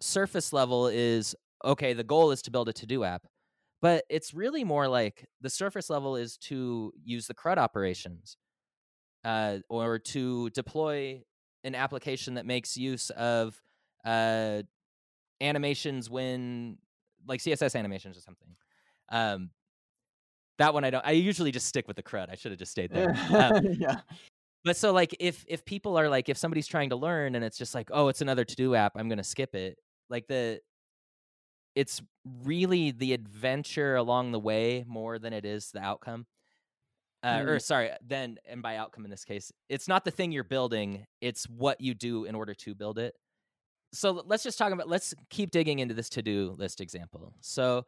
surface 0.00 0.52
level 0.52 0.88
is 0.88 1.34
okay. 1.64 1.92
The 1.92 2.04
goal 2.04 2.30
is 2.30 2.42
to 2.42 2.50
build 2.50 2.68
a 2.68 2.72
to 2.74 2.86
do 2.86 3.04
app, 3.04 3.26
but 3.80 4.04
it's 4.10 4.34
really 4.34 4.64
more 4.64 4.88
like 4.88 5.26
the 5.40 5.50
surface 5.50 5.90
level 5.90 6.16
is 6.16 6.36
to 6.38 6.92
use 7.02 7.26
the 7.26 7.34
CRUD 7.34 7.58
operations 7.58 8.36
uh, 9.24 9.58
or 9.68 9.98
to 9.98 10.50
deploy 10.50 11.22
an 11.64 11.74
application 11.74 12.34
that 12.34 12.46
makes 12.46 12.76
use 12.76 13.10
of 13.10 13.60
uh, 14.04 14.62
animations 15.40 16.08
when 16.10 16.78
like 17.26 17.40
css 17.40 17.74
animations 17.74 18.16
or 18.16 18.20
something 18.20 18.48
um, 19.10 19.50
that 20.58 20.72
one 20.74 20.84
i 20.84 20.90
don't 20.90 21.04
i 21.06 21.12
usually 21.12 21.50
just 21.50 21.66
stick 21.66 21.86
with 21.88 21.96
the 21.96 22.02
crud 22.02 22.30
i 22.30 22.34
should 22.34 22.52
have 22.52 22.58
just 22.58 22.72
stayed 22.72 22.90
there 22.90 23.10
um, 23.34 23.64
yeah. 23.78 24.00
but 24.64 24.76
so 24.76 24.92
like 24.92 25.14
if 25.20 25.44
if 25.48 25.64
people 25.64 25.98
are 25.98 26.08
like 26.08 26.28
if 26.28 26.36
somebody's 26.36 26.66
trying 26.66 26.90
to 26.90 26.96
learn 26.96 27.34
and 27.34 27.44
it's 27.44 27.58
just 27.58 27.74
like 27.74 27.88
oh 27.92 28.08
it's 28.08 28.20
another 28.20 28.44
to 28.44 28.54
do 28.56 28.74
app 28.74 28.92
i'm 28.96 29.08
gonna 29.08 29.24
skip 29.24 29.54
it 29.54 29.78
like 30.08 30.26
the 30.28 30.60
it's 31.74 32.02
really 32.44 32.90
the 32.90 33.12
adventure 33.12 33.96
along 33.96 34.32
the 34.32 34.38
way 34.40 34.84
more 34.86 35.18
than 35.18 35.32
it 35.32 35.44
is 35.44 35.70
the 35.70 35.80
outcome 35.80 36.26
uh, 37.22 37.42
or 37.46 37.56
Mm. 37.56 37.62
sorry 37.62 37.90
then 38.06 38.38
and 38.48 38.62
by 38.62 38.76
outcome 38.76 39.04
in 39.04 39.10
this 39.10 39.24
case 39.24 39.52
it's 39.68 39.86
not 39.88 40.04
the 40.04 40.10
thing 40.10 40.32
you're 40.32 40.42
building 40.44 41.06
it's 41.20 41.44
what 41.48 41.80
you 41.80 41.94
do 41.94 42.24
in 42.24 42.34
order 42.34 42.54
to 42.54 42.74
build 42.74 42.98
it 42.98 43.14
so 43.92 44.22
let's 44.26 44.42
just 44.42 44.58
talk 44.58 44.72
about 44.72 44.88
let's 44.88 45.14
keep 45.30 45.50
digging 45.50 45.80
into 45.80 45.94
this 45.94 46.08
to-do 46.08 46.54
list 46.58 46.80
example. 46.80 47.34
So 47.40 47.86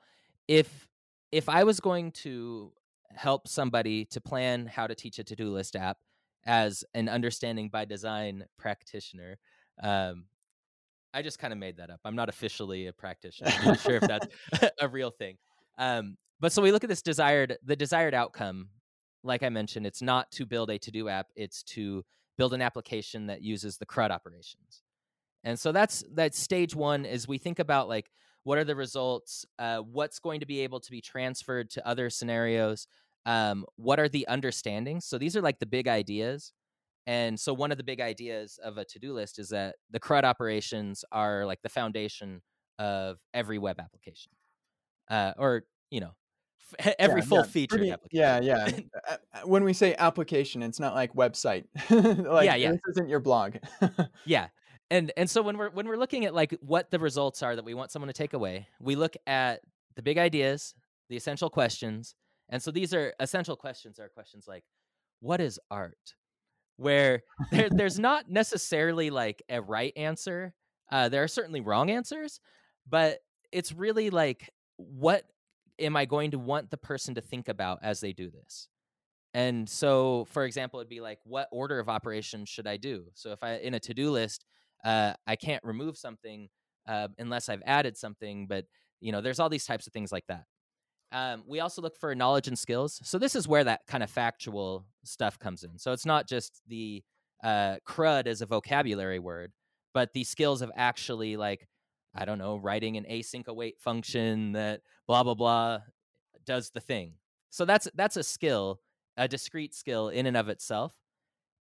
if 0.49 0.89
if 1.31 1.49
i 1.49 1.65
was 1.65 1.81
going 1.81 2.13
to 2.13 2.73
help 3.15 3.47
somebody 3.49 4.05
to 4.07 4.21
plan 4.21 4.67
how 4.67 4.87
to 4.87 4.95
teach 4.95 5.19
a 5.19 5.25
to-do 5.25 5.51
list 5.51 5.77
app 5.77 5.99
as 6.45 6.85
an 6.95 7.09
understanding 7.09 7.69
by 7.69 7.85
design 7.85 8.45
practitioner 8.59 9.39
um, 9.83 10.25
i 11.15 11.23
just 11.23 11.39
kind 11.39 11.53
of 11.53 11.59
made 11.59 11.77
that 11.77 11.91
up. 11.91 12.01
I'm 12.05 12.17
not 12.17 12.29
officially 12.29 12.87
a 12.87 12.93
practitioner. 12.93 13.51
I'm 13.59 13.65
not 13.67 13.81
sure 13.81 13.97
if 13.97 14.03
that's 14.03 14.27
a 14.81 14.89
real 14.89 15.11
thing. 15.11 15.37
Um, 15.79 16.17
but 16.41 16.53
so 16.53 16.63
we 16.63 16.73
look 16.73 16.85
at 16.85 16.89
this 16.89 17.03
desired 17.03 17.57
the 17.65 17.77
desired 17.77 18.15
outcome. 18.15 18.69
Like 19.25 19.45
i 19.45 19.49
mentioned 19.49 19.87
it's 19.87 20.03
not 20.03 20.31
to 20.33 20.45
build 20.45 20.69
a 20.71 20.79
to-do 20.79 21.09
app 21.09 21.29
it's 21.37 21.63
to 21.63 22.05
build 22.37 22.55
an 22.55 22.63
application 22.63 23.29
that 23.29 23.41
uses 23.41 23.79
the 23.79 23.87
crud 23.87 24.11
operations 24.11 24.83
and 25.45 25.59
so 25.59 25.73
that's 25.73 26.05
that's 26.15 26.39
stage 26.39 26.75
one 26.75 27.05
is 27.05 27.27
we 27.29 27.39
think 27.39 27.59
about 27.59 27.89
like 27.89 28.11
what 28.45 28.59
are 28.59 28.65
the 28.65 28.75
results 28.77 29.45
uh, 29.59 29.79
what's 29.79 30.19
going 30.19 30.41
to 30.41 30.47
be 30.47 30.61
able 30.61 30.81
to 30.81 30.91
be 30.91 31.01
transferred 31.01 31.71
to 31.71 31.87
other 31.87 32.11
scenarios 32.11 32.87
um, 33.27 33.65
what 33.77 34.01
are 34.01 34.09
the 34.09 34.27
understandings 34.29 35.05
so 35.05 35.19
these 35.19 35.37
are 35.37 35.43
like 35.43 35.59
the 35.59 35.67
big 35.67 35.87
ideas 35.89 36.53
and 37.07 37.39
so 37.39 37.53
one 37.53 37.73
of 37.73 37.79
the 37.79 37.85
big 37.85 38.01
ideas 38.01 38.59
of 38.63 38.79
a 38.79 38.85
to-do 38.85 39.13
list 39.13 39.39
is 39.39 39.49
that 39.49 39.77
the 39.91 40.01
crud 40.01 40.25
operations 40.25 41.05
are 41.13 41.45
like 41.47 41.61
the 41.63 41.69
foundation 41.69 42.41
of 42.79 43.19
every 43.35 43.59
web 43.59 43.79
application 43.81 44.33
uh, 45.11 45.33
or 45.39 45.65
you 45.91 46.01
know 46.01 46.13
every 46.99 47.21
Yeah, 47.21 47.27
full 47.27 47.45
yeah, 47.55 47.67
pretty- 47.67 47.91
application 47.91 48.43
Yeah, 48.45 48.67
yeah. 49.11 49.17
When 49.45 49.63
we 49.63 49.73
say 49.75 49.95
application, 49.99 50.63
it's 50.63 50.81
not 50.81 50.95
like 50.95 51.13
website. 51.13 51.65
like, 51.91 52.47
Yeah, 52.47 52.55
yeah. 52.55 52.71
This 52.71 52.81
isn't 52.93 53.09
your 53.11 53.21
blog. 53.21 53.57
yeah 54.25 54.49
and 54.93 55.13
and 55.17 55.29
so 55.29 55.43
when 55.43 55.57
we're 55.57 55.71
when 55.71 55.89
we're 55.89 55.97
looking 55.97 56.25
at 56.27 56.35
like 56.35 56.57
what 56.61 56.91
the 56.91 56.99
results 56.99 57.43
are 57.43 57.57
that 57.57 57.65
we 57.65 57.75
want 57.75 57.91
someone 57.91 58.09
to 58.09 58.13
take 58.13 58.35
away 58.35 58.69
we 58.81 58.95
look 58.95 59.17
at 59.27 59.61
the 59.97 60.03
big 60.03 60.19
ideas 60.19 60.75
the 61.09 61.17
essential 61.17 61.51
questions. 61.51 62.15
And 62.49 62.63
so 62.63 62.71
these 62.71 62.95
are 62.95 63.13
essential 63.21 63.55
questions 63.55 63.99
are 63.99 64.09
questions 64.09 64.47
like 64.49 64.65
what 65.21 65.41
is 65.41 65.61
art? 65.71 66.15
Where 66.77 67.23
there, 67.51 67.69
there's 67.71 67.99
not 67.99 68.31
necessarily 68.31 69.11
like 69.11 69.43
a 69.49 69.61
right 69.61 69.93
answer. 69.97 70.55
Uh, 70.91 71.09
there 71.09 71.23
are 71.23 71.29
certainly 71.29 71.61
wrong 71.61 71.91
answers 71.91 72.41
but 72.89 73.19
it's 73.53 73.73
really 73.73 74.11
like 74.11 74.51
what 74.77 75.25
am 75.79 75.97
i 75.97 76.05
going 76.05 76.33
to 76.33 76.39
want 76.39 76.71
the 76.71 76.77
person 76.77 77.15
to 77.15 77.21
think 77.21 77.49
about 77.49 77.79
as 77.83 78.01
they 78.01 78.13
do 78.13 78.31
this? 78.31 78.69
And 79.35 79.69
so 79.69 80.27
for 80.31 80.45
example 80.45 80.81
it'd 80.81 80.91
be 80.91 81.01
like 81.01 81.19
what 81.25 81.49
order 81.53 81.79
of 81.79 81.89
operations 81.89 82.49
should 82.49 82.67
i 82.67 82.77
do? 82.77 83.05
So 83.15 83.33
if 83.33 83.43
i 83.43 83.57
in 83.57 83.75
a 83.75 83.81
to-do 83.81 84.11
list 84.11 84.45
uh, 84.85 85.13
i 85.27 85.37
can't 85.37 85.63
remove 85.65 85.97
something 85.97 86.49
uh, 86.89 87.09
unless 87.19 87.49
i've 87.49 87.63
added 87.67 87.97
something 87.97 88.47
but 88.47 88.65
you 89.01 89.13
know 89.13 89.21
there's 89.21 89.41
all 89.41 89.49
these 89.49 89.67
types 89.67 89.87
of 89.87 89.93
things 89.93 90.13
like 90.13 90.27
that. 90.29 90.45
Um, 91.11 91.45
we 91.47 91.61
also 91.61 91.83
look 91.83 91.97
for 91.99 92.15
knowledge 92.15 92.49
and 92.49 92.59
skills 92.59 93.01
so 93.05 93.19
this 93.19 93.37
is 93.37 93.47
where 93.47 93.65
that 93.65 93.81
kind 93.87 94.03
of 94.03 94.11
factual 94.11 94.87
stuff 95.05 95.39
comes 95.39 95.63
in. 95.63 95.79
So 95.79 95.93
it's 95.93 96.07
not 96.07 96.27
just 96.27 96.63
the 96.67 97.03
uh, 97.45 97.77
crud 97.87 98.27
as 98.27 98.41
a 98.41 98.47
vocabulary 98.47 99.19
word 99.19 99.53
but 99.93 100.13
the 100.15 100.25
skills 100.25 100.63
of 100.63 100.71
actually 100.77 101.37
like 101.37 101.67
i 102.15 102.25
don't 102.25 102.39
know 102.39 102.57
writing 102.57 102.97
an 102.97 103.05
async 103.11 103.47
await 103.49 103.81
function 103.81 104.53
that 104.53 104.81
blah 105.07 105.23
blah 105.23 105.35
blah 105.35 105.81
does 106.45 106.71
the 106.71 106.81
thing. 106.81 107.15
So 107.51 107.65
that's 107.65 107.89
that's 107.95 108.17
a 108.17 108.23
skill 108.23 108.81
a 109.17 109.29
discrete 109.29 109.75
skill 109.75 110.09
in 110.09 110.27
and 110.27 110.37
of 110.37 110.49
itself 110.49 110.95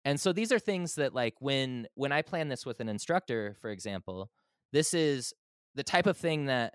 and 0.05 0.21
so 0.21 0.33
these 0.33 0.51
are 0.51 0.59
things 0.59 0.95
that 0.95 1.15
like 1.15 1.35
when 1.41 1.87
when 1.95 2.13
i 2.13 2.23
plan 2.23 2.49
this 2.49 2.65
with 2.65 2.81
an 2.81 2.89
instructor 2.89 3.57
for 3.61 3.71
example 3.71 4.31
this 4.73 4.95
is 4.95 5.35
the 5.75 5.83
type 5.83 6.07
of 6.07 6.17
thing 6.17 6.47
that 6.47 6.75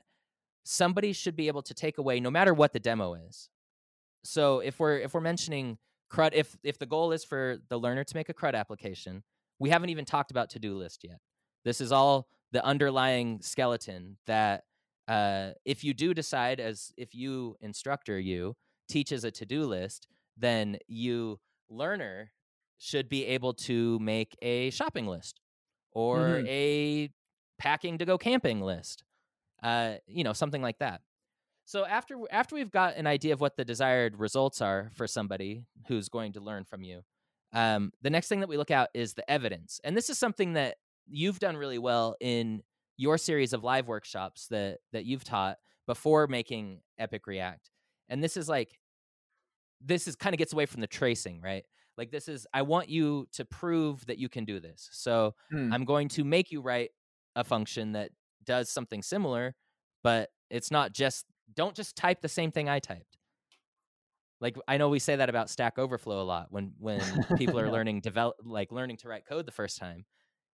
somebody 0.63 1.13
should 1.13 1.35
be 1.35 1.47
able 1.47 1.61
to 1.61 1.73
take 1.73 1.97
away 1.97 2.19
no 2.19 2.31
matter 2.31 2.53
what 2.53 2.73
the 2.73 2.79
demo 2.79 3.13
is. 3.13 3.49
So 4.23 4.59
if 4.59 4.79
we're 4.79 4.97
if 4.99 5.13
we're 5.13 5.21
mentioning 5.21 5.77
crud 6.11 6.31
if 6.33 6.57
if 6.63 6.77
the 6.79 6.85
goal 6.85 7.11
is 7.11 7.23
for 7.23 7.57
the 7.69 7.77
learner 7.77 8.03
to 8.03 8.15
make 8.15 8.29
a 8.29 8.33
crud 8.33 8.55
application 8.55 9.23
we 9.59 9.69
haven't 9.69 9.89
even 9.89 10.03
talked 10.05 10.31
about 10.31 10.49
to-do 10.49 10.75
list 10.75 11.03
yet. 11.03 11.19
This 11.63 11.79
is 11.79 11.91
all 11.91 12.27
the 12.51 12.63
underlying 12.65 13.41
skeleton 13.41 14.17
that 14.27 14.63
uh, 15.07 15.51
if 15.63 15.83
you 15.83 15.93
do 15.93 16.13
decide 16.13 16.59
as 16.59 16.91
if 16.97 17.15
you 17.15 17.55
instructor 17.61 18.19
you 18.19 18.55
teaches 18.89 19.23
a 19.23 19.31
to-do 19.31 19.63
list 19.63 20.07
then 20.37 20.77
you 20.87 21.39
learner 21.69 22.31
should 22.77 23.09
be 23.09 23.25
able 23.25 23.53
to 23.53 23.99
make 23.99 24.35
a 24.41 24.69
shopping 24.71 25.07
list 25.07 25.39
or 25.91 26.43
Mhm. 26.43 26.47
a 26.47 27.09
packing 27.57 27.97
to 27.99 28.05
go 28.05 28.17
camping 28.17 28.61
list 28.61 29.03
uh, 29.63 29.95
you 30.07 30.23
know 30.23 30.33
something 30.33 30.61
like 30.61 30.79
that 30.79 31.01
so 31.65 31.85
after 31.85 32.17
after 32.31 32.55
we've 32.55 32.71
got 32.71 32.95
an 32.97 33.07
idea 33.07 33.33
of 33.33 33.41
what 33.41 33.55
the 33.57 33.65
desired 33.65 34.19
results 34.19 34.61
are 34.61 34.91
for 34.93 35.07
somebody 35.07 35.65
who's 35.87 36.09
going 36.09 36.33
to 36.33 36.39
learn 36.41 36.63
from 36.65 36.83
you 36.83 37.03
Um, 37.53 37.91
the 38.01 38.09
next 38.09 38.27
thing 38.27 38.41
that 38.41 38.49
we 38.49 38.57
look 38.57 38.71
at 38.71 38.89
is 38.93 39.13
the 39.13 39.29
evidence, 39.31 39.79
and 39.85 39.95
this 39.95 40.09
is 40.09 40.17
something 40.19 40.53
that 40.53 40.77
you've 41.07 41.39
done 41.39 41.55
really 41.55 41.77
well 41.79 42.15
in 42.19 42.63
your 42.97 43.17
series 43.17 43.53
of 43.53 43.63
live 43.63 43.87
workshops 43.87 44.47
that 44.47 44.79
that 44.91 45.05
you've 45.05 45.23
taught 45.23 45.57
before 45.87 46.27
making 46.27 46.81
Epic 46.97 47.27
React. 47.27 47.71
And 48.09 48.21
this 48.23 48.35
is 48.37 48.49
like 48.49 48.79
this 49.81 50.07
is 50.07 50.15
kind 50.15 50.33
of 50.33 50.37
gets 50.39 50.53
away 50.53 50.65
from 50.65 50.81
the 50.81 50.87
tracing, 50.87 51.41
right? 51.41 51.65
Like 51.97 52.11
this 52.11 52.27
is 52.27 52.47
I 52.53 52.61
want 52.63 52.89
you 52.89 53.27
to 53.33 53.45
prove 53.45 54.05
that 54.07 54.17
you 54.17 54.29
can 54.29 54.45
do 54.45 54.59
this. 54.59 54.89
So 54.91 55.35
Hmm. 55.51 55.71
I'm 55.71 55.85
going 55.85 56.09
to 56.09 56.23
make 56.23 56.51
you 56.51 56.61
write 56.61 56.91
a 57.35 57.43
function 57.43 57.93
that 57.93 58.11
does 58.43 58.69
something 58.69 59.01
similar, 59.01 59.55
but 60.03 60.29
it's 60.49 60.71
not 60.71 60.93
just 60.93 61.25
don't 61.53 61.75
just 61.75 61.95
type 61.95 62.21
the 62.21 62.29
same 62.29 62.51
thing 62.51 62.69
I 62.69 62.79
typed. 62.79 63.17
Like 64.41 64.57
I 64.67 64.77
know 64.77 64.89
we 64.89 64.99
say 64.99 65.15
that 65.15 65.29
about 65.29 65.49
Stack 65.49 65.79
Overflow 65.79 66.21
a 66.21 66.23
lot 66.23 66.47
when 66.51 66.73
when 66.77 67.23
people 67.35 67.59
are 67.59 67.65
Yeah. 67.69 67.71
learning 67.71 68.01
develop 68.01 68.35
like 68.43 68.71
learning 68.71 68.97
to 68.97 69.07
write 69.07 69.25
code 69.25 69.45
the 69.45 69.51
first 69.51 69.77
time 69.77 70.05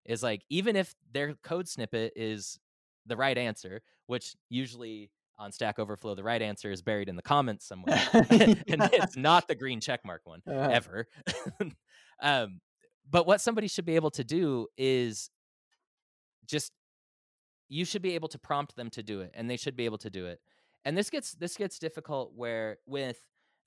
is 0.06 0.24
like 0.24 0.44
even 0.50 0.76
if 0.76 0.96
their 1.12 1.36
code 1.36 1.68
snippet 1.70 2.14
is 2.18 2.60
the 3.06 3.18
right 3.18 3.38
answer, 3.38 3.82
which 4.08 4.36
usually 4.50 5.12
on 5.38 5.52
Stack 5.52 5.80
Overflow 5.80 6.16
the 6.16 6.24
right 6.24 6.42
answer 6.42 6.72
is 6.72 6.82
buried 6.82 7.10
in 7.10 7.16
the 7.16 7.22
comments 7.22 7.68
somewhere 7.68 8.00
and 8.14 8.62
it's 8.68 9.18
not 9.18 9.48
the 9.48 9.56
green 9.56 9.80
checkmark 9.80 10.20
one 10.26 10.42
Uh, 10.48 10.52
ever. 10.52 11.08
um, 12.22 12.60
but 13.10 13.26
what 13.26 13.42
somebody 13.42 13.68
should 13.68 13.86
be 13.86 13.96
able 13.96 14.12
to 14.12 14.24
do 14.24 14.68
is 14.78 15.30
just 16.46 16.72
you 17.68 17.86
should 17.86 18.02
be 18.02 18.16
able 18.16 18.28
to 18.28 18.38
prompt 18.38 18.76
them 18.76 18.90
to 18.90 19.02
do 19.02 19.22
it, 19.22 19.32
and 19.34 19.50
they 19.50 19.56
should 19.58 19.78
be 19.78 19.86
able 19.86 19.98
to 20.00 20.10
do 20.10 20.26
it. 20.26 20.40
And 20.84 20.98
this 20.98 21.10
gets 21.10 21.32
this 21.34 21.56
gets 21.56 21.80
difficult 21.80 22.34
where 22.36 22.78
with 22.86 23.18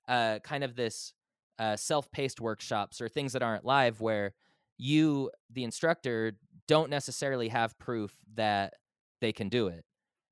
uh, 0.07 0.39
kind 0.43 0.63
of 0.63 0.75
this 0.75 1.13
uh, 1.57 1.75
self-paced 1.75 2.39
workshops 2.39 3.01
or 3.01 3.09
things 3.09 3.33
that 3.33 3.41
aren't 3.41 3.65
live, 3.65 4.01
where 4.01 4.33
you, 4.77 5.31
the 5.51 5.63
instructor, 5.63 6.33
don't 6.67 6.89
necessarily 6.89 7.47
have 7.47 7.77
proof 7.79 8.11
that 8.35 8.73
they 9.21 9.31
can 9.31 9.49
do 9.49 9.67
it. 9.69 9.83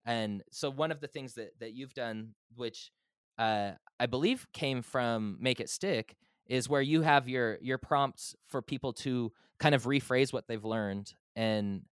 And 0.05 0.43
so 0.51 0.69
one 0.69 0.91
of 0.91 0.99
the 0.99 1.07
things 1.07 1.35
that 1.35 1.59
that 1.59 1.73
you've 1.73 1.93
done, 1.93 2.35
which 2.55 2.91
uh, 3.37 3.73
I 3.99 4.05
believe 4.05 4.47
came 4.53 4.81
from 4.81 5.37
Make 5.39 5.59
It 5.59 5.69
Stick, 5.69 6.17
is 6.47 6.69
where 6.69 6.81
you 6.81 7.01
have 7.01 7.29
your 7.29 7.57
your 7.61 7.77
prompts 7.77 8.35
for 8.47 8.61
people 8.61 8.93
to 8.93 9.31
kind 9.59 9.75
of 9.75 9.83
rephrase 9.83 10.33
what 10.33 10.47
they've 10.47 10.63
learned. 10.63 11.13
And 11.35 11.83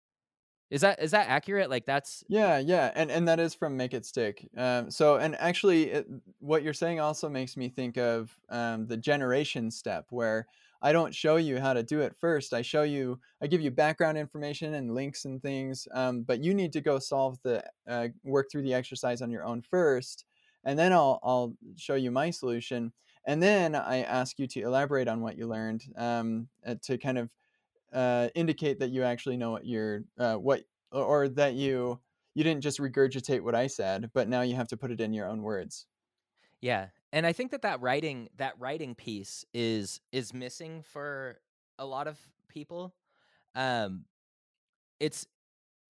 is 0.70 0.82
that 0.82 1.02
is 1.02 1.12
that 1.12 1.28
accurate? 1.28 1.70
Like 1.70 1.86
that's 1.86 2.24
Yeah, 2.28 2.58
yeah, 2.58 2.90
and 2.94 3.10
and 3.10 3.28
that 3.28 3.40
is 3.40 3.54
from 3.54 3.76
Make 3.76 3.92
It 3.92 4.06
Stick. 4.06 4.48
Um, 4.56 4.90
so, 4.90 5.16
and 5.16 5.34
actually, 5.36 5.90
it, 5.90 6.06
what 6.38 6.62
you're 6.62 6.72
saying 6.72 7.00
also 7.00 7.28
makes 7.28 7.56
me 7.56 7.68
think 7.68 7.98
of 7.98 8.38
um, 8.48 8.86
the 8.86 8.96
generation 8.96 9.70
step, 9.70 10.06
where 10.10 10.46
I 10.82 10.92
don't 10.92 11.14
show 11.14 11.36
you 11.36 11.60
how 11.60 11.72
to 11.72 11.82
do 11.82 12.00
it 12.00 12.16
first. 12.20 12.52
I 12.52 12.62
show 12.62 12.82
you, 12.82 13.20
I 13.40 13.46
give 13.46 13.60
you 13.60 13.70
background 13.70 14.18
information 14.18 14.74
and 14.74 14.94
links 14.94 15.24
and 15.24 15.40
things, 15.40 15.86
um, 15.94 16.22
but 16.22 16.42
you 16.42 16.54
need 16.54 16.72
to 16.72 16.80
go 16.80 16.98
solve 16.98 17.38
the 17.44 17.64
uh, 17.88 18.08
work 18.24 18.50
through 18.50 18.62
the 18.62 18.74
exercise 18.74 19.22
on 19.22 19.30
your 19.30 19.44
own 19.44 19.62
first, 19.62 20.24
and 20.64 20.76
then 20.78 20.92
I'll 20.92 21.20
I'll 21.22 21.54
show 21.76 21.94
you 21.94 22.10
my 22.10 22.30
solution, 22.30 22.92
and 23.26 23.40
then 23.40 23.76
I 23.76 24.02
ask 24.02 24.38
you 24.40 24.48
to 24.48 24.62
elaborate 24.62 25.06
on 25.06 25.20
what 25.20 25.38
you 25.38 25.46
learned 25.46 25.84
um, 25.96 26.48
uh, 26.66 26.74
to 26.82 26.98
kind 26.98 27.18
of 27.18 27.30
uh, 27.92 28.28
indicate 28.34 28.80
that 28.80 28.90
you 28.90 29.04
actually 29.04 29.36
know 29.36 29.52
what 29.52 29.64
you're 29.64 30.02
uh, 30.18 30.34
what 30.34 30.64
or, 30.90 31.04
or 31.04 31.28
that 31.28 31.54
you 31.54 32.00
you 32.34 32.42
didn't 32.42 32.62
just 32.62 32.80
regurgitate 32.80 33.42
what 33.42 33.54
I 33.54 33.68
said, 33.68 34.10
but 34.14 34.28
now 34.28 34.40
you 34.40 34.56
have 34.56 34.68
to 34.68 34.76
put 34.76 34.90
it 34.90 35.00
in 35.00 35.12
your 35.12 35.28
own 35.28 35.42
words. 35.42 35.86
yeah. 36.60 36.86
And 37.12 37.26
I 37.26 37.32
think 37.32 37.50
that 37.50 37.62
that 37.62 37.80
writing 37.80 38.28
that 38.38 38.54
writing 38.58 38.94
piece 38.94 39.44
is 39.52 40.00
is 40.12 40.32
missing 40.32 40.82
for 40.82 41.38
a 41.78 41.84
lot 41.84 42.06
of 42.06 42.18
people. 42.48 42.94
Um, 43.54 44.06
it's 44.98 45.26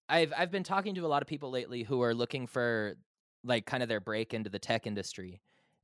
I've 0.09 0.33
I've 0.37 0.51
been 0.51 0.65
talking 0.65 0.95
to 0.97 1.07
a 1.07 1.09
lot 1.09 1.23
of 1.23 1.29
people 1.29 1.51
lately 1.51 1.85
who 1.85 2.03
are 2.03 2.15
looking 2.15 2.47
for 2.47 2.97
like 3.45 3.67
kind 3.67 3.83
of 3.83 3.89
their 3.89 4.01
break 4.01 4.35
into 4.35 4.51
the 4.51 4.59
tech 4.59 4.87
industry. 4.87 5.41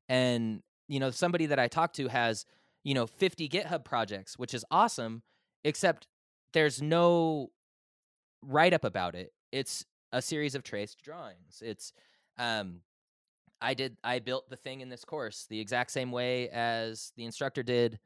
And 0.08 0.62
you 0.88 0.98
know, 0.98 1.10
somebody 1.10 1.46
that 1.46 1.58
I 1.58 1.68
talked 1.68 1.96
to 1.96 2.08
has, 2.08 2.46
you 2.82 2.94
know, 2.94 3.06
50 3.06 3.48
GitHub 3.48 3.84
projects, 3.84 4.38
which 4.38 4.54
is 4.54 4.64
awesome, 4.70 5.22
except 5.64 6.08
there's 6.52 6.80
no 6.80 7.50
write 8.42 8.72
up 8.72 8.84
about 8.84 9.14
it. 9.14 9.32
It's 9.52 9.84
a 10.12 10.22
series 10.22 10.54
of 10.54 10.62
traced 10.62 11.02
drawings. 11.02 11.62
It's 11.64 11.92
um 12.38 12.80
I 13.60 13.74
did 13.74 13.96
I 14.04 14.18
built 14.20 14.48
the 14.48 14.56
thing 14.56 14.80
in 14.80 14.88
this 14.88 15.04
course 15.04 15.46
the 15.48 15.60
exact 15.60 15.90
same 15.90 16.12
way 16.12 16.48
as 16.50 17.12
the 17.16 17.24
instructor 17.24 17.62
did 17.62 17.98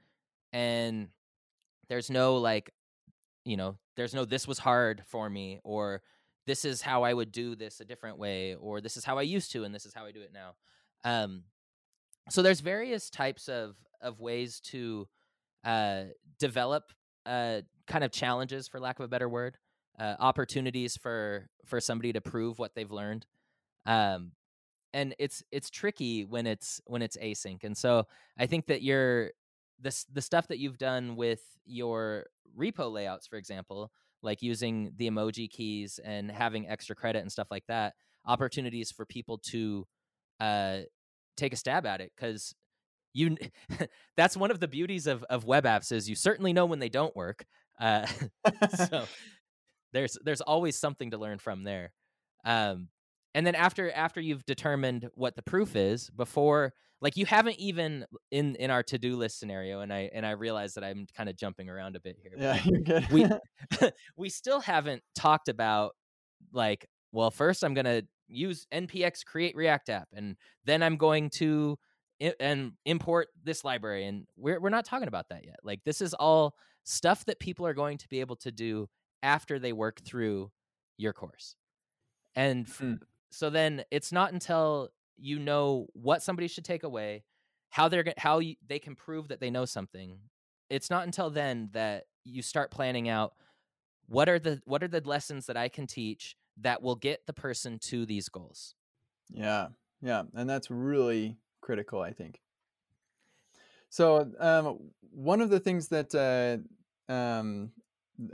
and 0.52 1.08
there's 1.88 2.10
no 2.10 2.36
like 2.36 2.72
you 3.44 3.56
know, 3.56 3.76
there's 3.96 4.14
no 4.14 4.24
this 4.24 4.46
was 4.46 4.58
hard 4.58 5.02
for 5.06 5.28
me 5.28 5.60
or 5.64 6.02
this 6.46 6.64
is 6.64 6.82
how 6.82 7.02
I 7.02 7.12
would 7.12 7.32
do 7.32 7.54
this 7.54 7.80
a 7.80 7.84
different 7.84 8.18
way 8.18 8.54
or 8.54 8.80
this 8.80 8.96
is 8.96 9.04
how 9.04 9.18
I 9.18 9.22
used 9.22 9.52
to 9.52 9.64
and 9.64 9.74
this 9.74 9.86
is 9.86 9.94
how 9.94 10.04
I 10.04 10.12
do 10.12 10.22
it 10.22 10.32
now. 10.32 10.54
Um 11.04 11.44
so 12.30 12.42
there's 12.42 12.60
various 12.60 13.10
types 13.10 13.48
of 13.48 13.76
of 14.00 14.20
ways 14.20 14.60
to 14.60 15.08
uh 15.64 16.04
develop 16.38 16.92
uh 17.26 17.60
kind 17.86 18.04
of 18.04 18.10
challenges 18.12 18.68
for 18.68 18.80
lack 18.80 18.98
of 18.98 19.04
a 19.04 19.08
better 19.08 19.28
word, 19.28 19.56
uh 19.98 20.14
opportunities 20.18 20.96
for 20.96 21.48
for 21.66 21.80
somebody 21.80 22.12
to 22.12 22.20
prove 22.20 22.58
what 22.58 22.74
they've 22.74 22.90
learned. 22.90 23.26
Um 23.86 24.32
and 24.94 25.14
it's 25.18 25.42
it's 25.50 25.70
tricky 25.70 26.24
when 26.24 26.46
it's 26.46 26.80
when 26.86 27.02
it's 27.02 27.16
async. 27.16 27.64
And 27.64 27.76
so 27.76 28.06
I 28.38 28.46
think 28.46 28.66
that 28.66 28.82
you're 28.82 29.30
this 29.80 30.04
the 30.12 30.22
stuff 30.22 30.48
that 30.48 30.58
you've 30.58 30.78
done 30.78 31.16
with 31.16 31.42
your 31.64 32.26
repo 32.58 32.90
layouts, 32.92 33.26
for 33.26 33.36
example, 33.36 33.90
like 34.22 34.42
using 34.42 34.92
the 34.96 35.10
emoji 35.10 35.50
keys 35.50 35.98
and 36.04 36.30
having 36.30 36.68
extra 36.68 36.94
credit 36.94 37.20
and 37.20 37.32
stuff 37.32 37.48
like 37.50 37.66
that, 37.66 37.94
opportunities 38.26 38.90
for 38.90 39.04
people 39.04 39.38
to 39.38 39.86
uh, 40.40 40.78
take 41.36 41.52
a 41.52 41.56
stab 41.56 41.86
at 41.86 42.00
it 42.00 42.12
because 42.16 42.54
you 43.12 43.36
that's 44.16 44.36
one 44.36 44.50
of 44.50 44.60
the 44.60 44.68
beauties 44.68 45.06
of 45.06 45.22
of 45.24 45.44
web 45.44 45.64
apps 45.64 45.92
is 45.92 46.08
you 46.08 46.16
certainly 46.16 46.52
know 46.52 46.66
when 46.66 46.78
they 46.78 46.88
don't 46.88 47.14
work. 47.16 47.44
Uh, 47.80 48.06
so 48.88 49.04
there's 49.92 50.16
there's 50.24 50.40
always 50.40 50.78
something 50.78 51.10
to 51.10 51.18
learn 51.18 51.38
from 51.38 51.64
there. 51.64 51.92
Um, 52.44 52.88
and 53.34 53.46
then 53.46 53.54
after 53.54 53.90
after 53.92 54.20
you've 54.20 54.44
determined 54.44 55.08
what 55.14 55.34
the 55.36 55.42
proof 55.42 55.74
is 55.76 56.10
before 56.10 56.72
like 57.00 57.16
you 57.16 57.26
haven't 57.26 57.58
even 57.58 58.04
in 58.30 58.54
in 58.56 58.70
our 58.70 58.82
to-do 58.82 59.16
list 59.16 59.38
scenario 59.38 59.80
and 59.80 59.92
i 59.92 60.10
and 60.14 60.24
i 60.26 60.30
realize 60.32 60.74
that 60.74 60.84
i'm 60.84 61.06
kind 61.16 61.28
of 61.28 61.36
jumping 61.36 61.68
around 61.68 61.96
a 61.96 62.00
bit 62.00 62.16
here 62.22 62.34
yeah, 62.38 62.60
you're 62.64 62.80
good. 62.80 63.08
we 63.10 63.26
we 64.16 64.28
still 64.28 64.60
haven't 64.60 65.02
talked 65.14 65.48
about 65.48 65.94
like 66.52 66.86
well 67.12 67.30
first 67.30 67.62
i'm 67.64 67.74
going 67.74 67.84
to 67.84 68.06
use 68.28 68.66
npx 68.72 69.24
create 69.24 69.54
react 69.56 69.88
app 69.88 70.08
and 70.14 70.36
then 70.64 70.82
i'm 70.82 70.96
going 70.96 71.28
to 71.30 71.78
i- 72.22 72.34
and 72.40 72.72
import 72.86 73.28
this 73.44 73.64
library 73.64 74.06
and 74.06 74.26
we're 74.36 74.60
we're 74.60 74.70
not 74.70 74.84
talking 74.84 75.08
about 75.08 75.28
that 75.28 75.44
yet 75.44 75.56
like 75.64 75.80
this 75.84 76.00
is 76.00 76.14
all 76.14 76.54
stuff 76.84 77.24
that 77.26 77.38
people 77.40 77.66
are 77.66 77.74
going 77.74 77.98
to 77.98 78.08
be 78.08 78.20
able 78.20 78.36
to 78.36 78.50
do 78.50 78.88
after 79.22 79.58
they 79.58 79.72
work 79.72 80.00
through 80.04 80.50
your 80.98 81.12
course 81.12 81.56
and 82.34 82.66
f- 82.66 82.78
Mm. 82.80 82.98
So 83.32 83.50
then 83.50 83.84
it's 83.90 84.12
not 84.12 84.32
until 84.32 84.90
you 85.16 85.38
know 85.38 85.86
what 85.92 86.22
somebody 86.22 86.48
should 86.48 86.64
take 86.64 86.82
away 86.82 87.24
how 87.70 87.88
they're 87.88 88.04
how 88.18 88.38
you, 88.38 88.54
they 88.66 88.78
can 88.78 88.94
prove 88.94 89.28
that 89.28 89.40
they 89.40 89.50
know 89.50 89.64
something 89.64 90.18
it's 90.70 90.90
not 90.90 91.04
until 91.04 91.30
then 91.30 91.68
that 91.72 92.04
you 92.24 92.42
start 92.42 92.70
planning 92.70 93.08
out 93.08 93.34
what 94.06 94.28
are 94.28 94.38
the 94.38 94.60
what 94.64 94.82
are 94.82 94.88
the 94.88 95.00
lessons 95.04 95.46
that 95.46 95.56
I 95.56 95.68
can 95.68 95.86
teach 95.86 96.36
that 96.60 96.82
will 96.82 96.96
get 96.96 97.26
the 97.26 97.32
person 97.32 97.78
to 97.78 98.04
these 98.04 98.28
goals. 98.28 98.74
Yeah, 99.30 99.68
yeah, 100.02 100.24
and 100.34 100.48
that's 100.48 100.70
really 100.70 101.38
critical, 101.60 102.00
I 102.00 102.12
think. 102.12 102.40
So, 103.88 104.30
um, 104.38 104.90
one 105.10 105.40
of 105.40 105.50
the 105.50 105.60
things 105.60 105.88
that 105.88 106.14
uh, 106.14 107.12
um, 107.12 107.72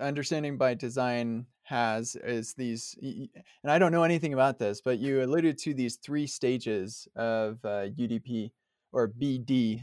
understanding 0.01 0.57
by 0.57 0.75
design 0.75 1.47
has 1.69 2.17
is 2.17 2.55
these, 2.55 2.97
and 3.03 3.71
I 3.71 3.79
don't 3.79 3.93
know 3.93 4.03
anything 4.03 4.33
about 4.33 4.59
this, 4.59 4.81
but 4.81 4.99
you 4.99 5.23
alluded 5.23 5.59
to 5.59 5.75
these 5.75 5.97
three 5.97 6.27
stages 6.27 7.07
of 7.15 7.59
uh, 7.65 7.89
UDP 7.89 8.51
or 8.93 9.09
BD, 9.09 9.83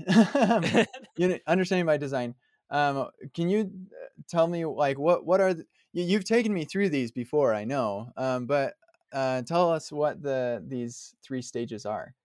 unit, 1.17 1.43
understanding 1.47 1.85
by 1.85 1.97
design. 1.97 2.35
Um, 2.71 3.09
can 3.35 3.49
you 3.49 3.61
uh, 3.61 4.21
tell 4.27 4.47
me 4.47 4.65
like 4.65 4.97
what 4.97 5.25
what 5.25 5.39
are 5.39 5.53
the, 5.53 5.65
you, 5.93 6.03
you've 6.03 6.25
taken 6.25 6.53
me 6.53 6.65
through 6.65 6.89
these 6.89 7.11
before, 7.11 7.53
I 7.53 7.63
know, 7.63 8.09
um, 8.17 8.47
but 8.47 8.73
uh, 9.13 9.43
tell 9.43 9.71
us 9.71 9.91
what 9.91 10.21
the 10.21 10.63
these 10.67 11.13
three 11.23 11.41
stages 11.41 11.85
are. 11.85 12.15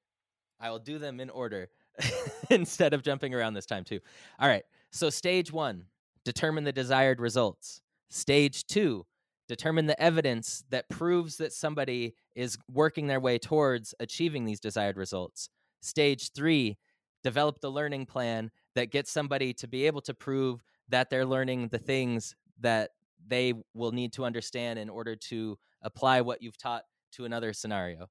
I 0.58 0.70
will 0.70 0.78
do 0.78 0.98
them 0.98 1.20
in 1.20 1.30
order 1.30 1.68
instead 2.50 2.94
of 2.94 3.02
jumping 3.02 3.34
around 3.34 3.54
this 3.54 3.66
time 3.66 3.84
too. 3.84 4.00
All 4.38 4.48
right. 4.48 4.64
So 4.90 5.10
stage 5.10 5.52
1, 5.52 5.84
determine 6.24 6.64
the 6.64 6.72
desired 6.72 7.20
results. 7.20 7.80
Stage 8.08 8.66
2, 8.66 9.06
determine 9.50 9.86
the 9.86 10.00
evidence 10.00 10.62
that 10.70 10.88
proves 10.88 11.38
that 11.38 11.52
somebody 11.52 12.14
is 12.36 12.56
working 12.70 13.08
their 13.08 13.18
way 13.18 13.36
towards 13.36 13.92
achieving 13.98 14.44
these 14.44 14.60
desired 14.60 14.96
results. 14.96 15.50
Stage 15.80 16.30
3, 16.30 16.78
develop 17.24 17.60
the 17.60 17.68
learning 17.68 18.06
plan 18.06 18.52
that 18.76 18.92
gets 18.92 19.10
somebody 19.10 19.52
to 19.54 19.66
be 19.66 19.88
able 19.88 20.02
to 20.02 20.14
prove 20.14 20.62
that 20.88 21.10
they're 21.10 21.26
learning 21.26 21.66
the 21.66 21.80
things 21.80 22.36
that 22.60 22.90
they 23.26 23.52
will 23.74 23.90
need 23.90 24.12
to 24.12 24.24
understand 24.24 24.78
in 24.78 24.88
order 24.88 25.16
to 25.16 25.58
apply 25.82 26.20
what 26.20 26.40
you've 26.40 26.56
taught 26.56 26.84
to 27.10 27.24
another 27.24 27.52
scenario. 27.52 28.08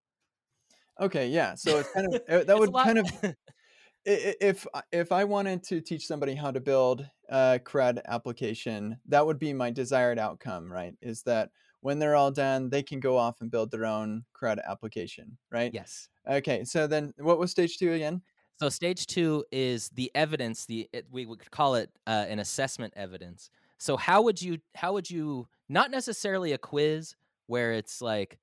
Okay, 1.00 1.30
yeah. 1.30 1.56
So 1.56 1.80
it's 1.80 1.94
kind 1.94 2.14
of 2.14 2.22
uh, 2.30 2.44
that 2.44 2.60
would 2.60 2.74
kind 2.74 2.98
of 2.98 3.06
if 4.06 4.66
if 4.92 5.12
I 5.12 5.24
wanted 5.24 5.64
to 5.66 5.82
teach 5.82 6.08
somebody 6.08 6.36
how 6.36 6.52
to 6.52 6.60
build 6.60 7.06
a 7.30 7.60
CRUD 7.64 8.02
application, 8.08 8.98
that 9.08 9.26
would 9.26 9.40
be 9.40 9.54
my 9.54 9.72
desired 9.72 10.20
outcome, 10.20 10.72
right? 10.72 10.94
Is 11.02 11.24
that 11.24 11.50
when 11.82 12.00
they're 12.00 12.16
all 12.16 12.32
done, 12.32 12.70
they 12.70 12.84
can 12.84 13.00
go 13.00 13.18
off 13.18 13.42
and 13.42 13.52
build 13.52 13.72
their 13.72 13.86
own 13.86 14.26
CRUD 14.34 14.60
application, 14.68 15.38
right? 15.52 15.74
Yes. 15.74 16.10
Okay. 16.30 16.64
So 16.64 16.88
then, 16.88 17.14
what 17.18 17.40
was 17.40 17.52
stage 17.52 17.78
two 17.78 17.94
again? 17.94 18.22
So 18.60 18.68
stage 18.68 19.08
two 19.08 19.46
is 19.52 19.90
the 19.90 20.12
evidence. 20.16 20.66
The 20.66 20.90
it, 20.92 21.06
we 21.10 21.26
would 21.26 21.50
call 21.52 21.76
it 21.76 21.90
uh, 22.08 22.26
an 22.28 22.40
assessment 22.40 22.94
evidence. 22.96 23.50
So 23.78 23.96
how 23.96 24.22
would 24.24 24.42
you 24.42 24.58
how 24.76 24.94
would 24.94 25.10
you 25.10 25.48
not 25.70 25.92
necessarily 25.92 26.52
a 26.52 26.58
quiz 26.58 27.16
where 27.48 27.74
it's 27.74 28.02
like 28.02 28.38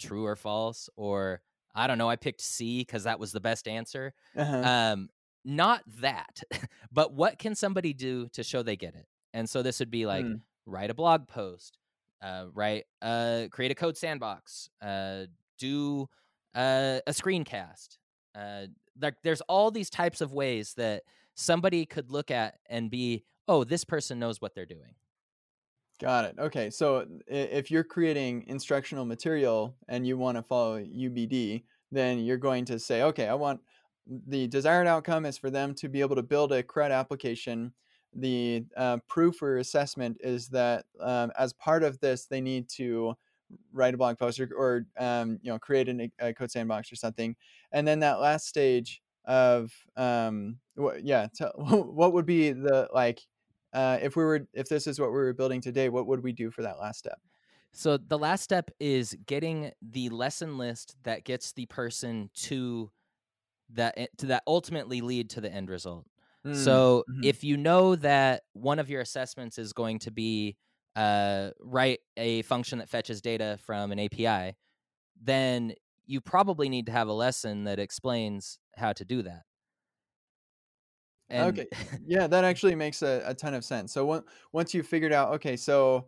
true 0.00 0.24
or 0.24 0.36
false 0.36 0.88
or 0.96 1.42
I 1.78 1.86
don't 1.86 1.98
know 1.98 2.10
I 2.10 2.16
picked 2.16 2.40
C 2.40 2.80
because 2.80 3.04
that 3.04 3.20
was 3.20 3.32
the 3.32 3.40
best 3.40 3.68
answer. 3.68 4.12
Uh-huh. 4.36 4.56
Um, 4.58 5.08
not 5.44 5.82
that, 6.00 6.42
but 6.92 7.12
what 7.12 7.38
can 7.38 7.54
somebody 7.54 7.92
do 7.92 8.28
to 8.32 8.42
show 8.42 8.62
they 8.62 8.76
get 8.76 8.94
it? 8.94 9.06
And 9.32 9.48
so 9.48 9.62
this 9.62 9.78
would 9.78 9.90
be 9.90 10.04
like 10.04 10.24
mm. 10.24 10.40
write 10.66 10.90
a 10.90 10.94
blog 10.94 11.28
post, 11.28 11.78
uh, 12.20 12.46
write, 12.52 12.84
uh, 13.00 13.44
create 13.50 13.70
a 13.70 13.74
code 13.74 13.96
sandbox, 13.96 14.70
uh, 14.82 15.24
do 15.58 16.08
uh, 16.54 16.98
a 17.06 17.12
screencast. 17.12 17.98
Uh, 18.34 18.66
like 19.00 19.14
there's 19.22 19.40
all 19.42 19.70
these 19.70 19.90
types 19.90 20.20
of 20.20 20.32
ways 20.32 20.74
that 20.74 21.04
somebody 21.34 21.86
could 21.86 22.10
look 22.10 22.30
at 22.30 22.56
and 22.68 22.90
be, 22.90 23.24
oh, 23.46 23.62
this 23.62 23.84
person 23.84 24.18
knows 24.18 24.40
what 24.40 24.54
they're 24.54 24.66
doing. 24.66 24.94
Got 26.00 26.26
it. 26.26 26.36
Okay. 26.38 26.70
So 26.70 27.06
if 27.26 27.70
you're 27.70 27.82
creating 27.84 28.44
instructional 28.46 29.04
material 29.04 29.74
and 29.88 30.06
you 30.06 30.16
want 30.16 30.36
to 30.36 30.42
follow 30.42 30.78
UBD, 30.78 31.64
then 31.90 32.20
you're 32.20 32.36
going 32.36 32.64
to 32.66 32.78
say, 32.78 33.02
okay, 33.02 33.26
I 33.26 33.34
want 33.34 33.60
the 34.06 34.46
desired 34.46 34.86
outcome 34.86 35.26
is 35.26 35.36
for 35.36 35.50
them 35.50 35.74
to 35.74 35.88
be 35.88 36.00
able 36.00 36.14
to 36.16 36.22
build 36.22 36.52
a 36.52 36.62
CRUD 36.62 36.92
application. 36.92 37.72
The 38.14 38.64
uh, 38.76 38.98
proof 39.08 39.42
or 39.42 39.58
assessment 39.58 40.18
is 40.20 40.48
that 40.48 40.84
um, 41.00 41.32
as 41.36 41.52
part 41.52 41.82
of 41.82 41.98
this, 42.00 42.26
they 42.26 42.40
need 42.40 42.68
to 42.70 43.14
write 43.72 43.94
a 43.94 43.96
blog 43.96 44.18
post 44.18 44.38
or, 44.38 44.48
or 44.56 44.86
um, 44.98 45.38
you 45.42 45.50
know 45.50 45.58
create 45.58 45.88
an, 45.88 46.12
a 46.20 46.32
code 46.32 46.50
sandbox 46.50 46.92
or 46.92 46.96
something. 46.96 47.34
And 47.72 47.86
then 47.86 48.00
that 48.00 48.20
last 48.20 48.46
stage 48.46 49.02
of 49.24 49.72
um, 49.96 50.58
yeah, 51.02 51.26
t- 51.36 51.44
what 51.56 52.12
would 52.12 52.26
be 52.26 52.52
the 52.52 52.88
like 52.94 53.20
uh, 53.72 53.98
if 54.00 54.16
we 54.16 54.24
were 54.24 54.46
if 54.52 54.68
this 54.68 54.86
is 54.86 55.00
what 55.00 55.10
we 55.10 55.16
were 55.16 55.32
building 55.32 55.60
today 55.60 55.88
what 55.88 56.06
would 56.06 56.22
we 56.22 56.32
do 56.32 56.50
for 56.50 56.62
that 56.62 56.78
last 56.78 56.98
step? 56.98 57.18
So 57.72 57.96
the 57.96 58.18
last 58.18 58.42
step 58.42 58.70
is 58.80 59.16
getting 59.26 59.70
the 59.82 60.08
lesson 60.08 60.58
list 60.58 60.96
that 61.04 61.24
gets 61.24 61.52
the 61.52 61.66
person 61.66 62.30
to 62.34 62.90
that 63.74 63.94
eh, 63.96 64.06
to 64.18 64.26
that 64.26 64.42
ultimately 64.46 65.00
lead 65.00 65.30
to 65.30 65.40
the 65.40 65.52
end 65.52 65.70
result. 65.70 66.06
Mm, 66.46 66.56
so 66.56 67.04
mm-hmm. 67.10 67.24
if 67.24 67.44
you 67.44 67.56
know 67.56 67.96
that 67.96 68.42
one 68.52 68.78
of 68.78 68.88
your 68.88 69.00
assessments 69.00 69.58
is 69.58 69.72
going 69.72 69.98
to 70.00 70.10
be 70.10 70.56
uh, 70.96 71.50
write 71.60 72.00
a 72.16 72.42
function 72.42 72.78
that 72.78 72.88
fetches 72.88 73.20
data 73.20 73.56
from 73.64 73.92
an 73.92 74.00
api 74.00 74.56
then 75.22 75.72
you 76.06 76.20
probably 76.20 76.68
need 76.68 76.86
to 76.86 76.92
have 76.92 77.08
a 77.08 77.12
lesson 77.12 77.64
that 77.64 77.78
explains 77.78 78.58
how 78.76 78.92
to 78.92 79.04
do 79.04 79.22
that 79.22 79.42
and 81.30 81.58
okay. 81.58 81.66
Yeah, 82.06 82.26
that 82.26 82.44
actually 82.44 82.74
makes 82.74 83.02
a, 83.02 83.22
a 83.26 83.34
ton 83.34 83.54
of 83.54 83.64
sense. 83.64 83.92
So 83.92 84.24
once 84.52 84.74
you 84.74 84.82
figured 84.82 85.12
out, 85.12 85.34
okay, 85.34 85.56
so 85.56 86.06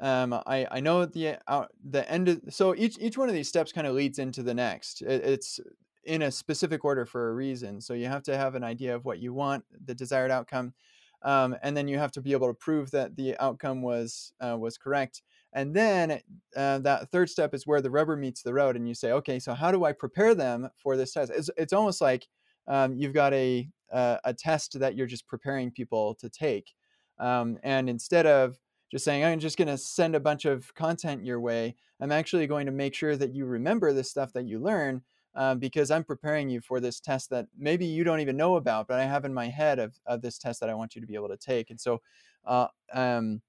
um, 0.00 0.32
I, 0.32 0.66
I 0.70 0.80
know 0.80 1.06
the 1.06 1.38
uh, 1.46 1.66
the 1.88 2.10
end 2.10 2.28
of, 2.28 2.40
so 2.50 2.74
each 2.74 2.98
each 3.00 3.16
one 3.16 3.28
of 3.28 3.34
these 3.34 3.48
steps 3.48 3.72
kind 3.72 3.86
of 3.86 3.94
leads 3.94 4.18
into 4.18 4.42
the 4.42 4.54
next. 4.54 5.02
It, 5.02 5.24
it's 5.24 5.60
in 6.04 6.22
a 6.22 6.30
specific 6.30 6.84
order 6.84 7.04
for 7.04 7.30
a 7.30 7.34
reason. 7.34 7.80
So 7.80 7.94
you 7.94 8.06
have 8.06 8.22
to 8.24 8.36
have 8.36 8.54
an 8.54 8.62
idea 8.62 8.94
of 8.94 9.04
what 9.04 9.18
you 9.18 9.32
want, 9.32 9.64
the 9.84 9.94
desired 9.94 10.30
outcome, 10.30 10.74
um, 11.22 11.56
and 11.62 11.76
then 11.76 11.88
you 11.88 11.98
have 11.98 12.12
to 12.12 12.20
be 12.20 12.32
able 12.32 12.48
to 12.48 12.54
prove 12.54 12.90
that 12.92 13.16
the 13.16 13.36
outcome 13.38 13.82
was 13.82 14.32
uh, 14.40 14.56
was 14.58 14.78
correct. 14.78 15.22
And 15.52 15.74
then 15.74 16.20
uh, 16.54 16.78
that 16.80 17.10
third 17.10 17.30
step 17.30 17.54
is 17.54 17.66
where 17.66 17.80
the 17.80 17.90
rubber 17.90 18.16
meets 18.16 18.42
the 18.42 18.52
road, 18.52 18.76
and 18.76 18.86
you 18.86 18.94
say, 18.94 19.12
okay, 19.12 19.38
so 19.38 19.54
how 19.54 19.72
do 19.72 19.84
I 19.84 19.92
prepare 19.92 20.34
them 20.34 20.68
for 20.76 20.96
this 20.96 21.12
test? 21.12 21.32
It's 21.34 21.50
it's 21.56 21.72
almost 21.72 22.00
like 22.00 22.28
um, 22.68 22.94
you've 22.94 23.14
got 23.14 23.32
a 23.32 23.68
uh, 23.92 24.18
a 24.24 24.34
test 24.34 24.78
that 24.78 24.96
you're 24.96 25.06
just 25.06 25.26
preparing 25.26 25.70
people 25.70 26.14
to 26.16 26.28
take. 26.28 26.72
Um, 27.18 27.58
and 27.62 27.88
instead 27.88 28.26
of 28.26 28.58
just 28.90 29.04
saying, 29.04 29.24
I'm 29.24 29.40
just 29.40 29.56
going 29.56 29.68
to 29.68 29.78
send 29.78 30.14
a 30.14 30.20
bunch 30.20 30.44
of 30.44 30.72
content 30.74 31.24
your 31.24 31.40
way, 31.40 31.74
I'm 32.00 32.12
actually 32.12 32.46
going 32.46 32.66
to 32.66 32.72
make 32.72 32.94
sure 32.94 33.16
that 33.16 33.34
you 33.34 33.46
remember 33.46 33.92
the 33.92 34.04
stuff 34.04 34.32
that 34.34 34.46
you 34.46 34.58
learn 34.58 35.02
um, 35.34 35.58
because 35.58 35.90
I'm 35.90 36.04
preparing 36.04 36.48
you 36.48 36.60
for 36.60 36.80
this 36.80 37.00
test 37.00 37.30
that 37.30 37.46
maybe 37.58 37.84
you 37.84 38.04
don't 38.04 38.20
even 38.20 38.36
know 38.36 38.56
about, 38.56 38.88
but 38.88 38.98
I 38.98 39.04
have 39.04 39.24
in 39.24 39.34
my 39.34 39.48
head 39.48 39.78
of, 39.78 39.98
of 40.06 40.22
this 40.22 40.38
test 40.38 40.60
that 40.60 40.70
I 40.70 40.74
want 40.74 40.94
you 40.94 41.00
to 41.00 41.06
be 41.06 41.14
able 41.14 41.28
to 41.28 41.36
take. 41.36 41.70
And 41.70 41.80
so, 41.80 42.00
uh, 42.46 42.68
um, 42.92 43.42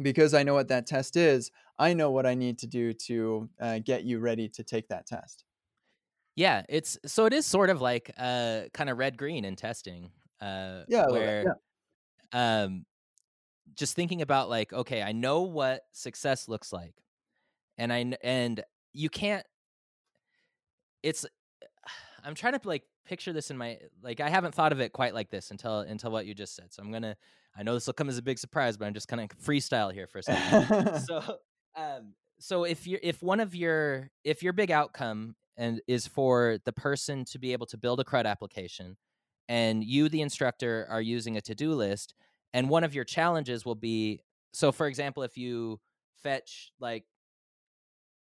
because 0.00 0.32
I 0.32 0.42
know 0.42 0.54
what 0.54 0.68
that 0.68 0.86
test 0.86 1.16
is, 1.16 1.50
I 1.78 1.92
know 1.92 2.10
what 2.10 2.26
I 2.26 2.34
need 2.34 2.58
to 2.60 2.66
do 2.66 2.92
to 2.92 3.48
uh, 3.60 3.78
get 3.80 4.04
you 4.04 4.20
ready 4.20 4.48
to 4.48 4.62
take 4.62 4.88
that 4.88 5.06
test. 5.06 5.44
Yeah, 6.38 6.62
it's 6.68 6.96
so 7.04 7.26
it 7.26 7.32
is 7.32 7.46
sort 7.46 7.68
of 7.68 7.80
like 7.80 8.12
uh 8.16 8.60
kind 8.72 8.88
of 8.88 8.96
red 8.96 9.18
green 9.18 9.44
in 9.44 9.56
testing. 9.56 10.12
Uh 10.40 10.82
yeah, 10.86 11.06
where 11.08 11.56
yeah. 12.32 12.62
um 12.64 12.86
just 13.74 13.96
thinking 13.96 14.22
about 14.22 14.48
like 14.48 14.72
okay, 14.72 15.02
I 15.02 15.10
know 15.10 15.42
what 15.42 15.82
success 15.90 16.46
looks 16.46 16.72
like. 16.72 16.94
And 17.76 17.92
I 17.92 18.12
and 18.22 18.62
you 18.92 19.10
can't 19.10 19.44
it's 21.02 21.26
I'm 22.24 22.36
trying 22.36 22.56
to 22.56 22.60
like 22.68 22.84
picture 23.04 23.32
this 23.32 23.50
in 23.50 23.58
my 23.58 23.78
like 24.00 24.20
I 24.20 24.28
haven't 24.28 24.54
thought 24.54 24.70
of 24.70 24.78
it 24.78 24.92
quite 24.92 25.14
like 25.14 25.30
this 25.30 25.50
until 25.50 25.80
until 25.80 26.12
what 26.12 26.24
you 26.24 26.34
just 26.34 26.54
said. 26.54 26.72
So 26.72 26.84
I'm 26.84 26.92
going 26.92 27.02
to 27.02 27.16
I 27.56 27.64
know 27.64 27.74
this 27.74 27.88
will 27.88 27.94
come 27.94 28.08
as 28.08 28.16
a 28.16 28.22
big 28.22 28.38
surprise, 28.38 28.76
but 28.76 28.84
I'm 28.84 28.94
just 28.94 29.08
kind 29.08 29.20
of 29.20 29.36
freestyle 29.44 29.92
here 29.92 30.06
for 30.06 30.18
a 30.18 30.22
second. 30.22 31.00
so 31.08 31.38
um 31.74 32.14
so 32.38 32.62
if 32.62 32.86
you 32.86 33.00
if 33.02 33.24
one 33.24 33.40
of 33.40 33.56
your 33.56 34.08
if 34.22 34.44
your 34.44 34.52
big 34.52 34.70
outcome 34.70 35.34
and 35.58 35.82
is 35.86 36.06
for 36.06 36.58
the 36.64 36.72
person 36.72 37.24
to 37.26 37.38
be 37.38 37.52
able 37.52 37.66
to 37.66 37.76
build 37.76 38.00
a 38.00 38.04
CRUD 38.04 38.24
application, 38.24 38.96
and 39.48 39.84
you, 39.84 40.08
the 40.08 40.22
instructor, 40.22 40.86
are 40.88 41.02
using 41.02 41.36
a 41.36 41.40
to-do 41.42 41.74
list, 41.74 42.14
and 42.54 42.70
one 42.70 42.84
of 42.84 42.94
your 42.94 43.04
challenges 43.04 43.66
will 43.66 43.74
be 43.74 44.20
so. 44.52 44.72
For 44.72 44.86
example, 44.86 45.22
if 45.22 45.36
you 45.36 45.80
fetch 46.22 46.72
like 46.80 47.04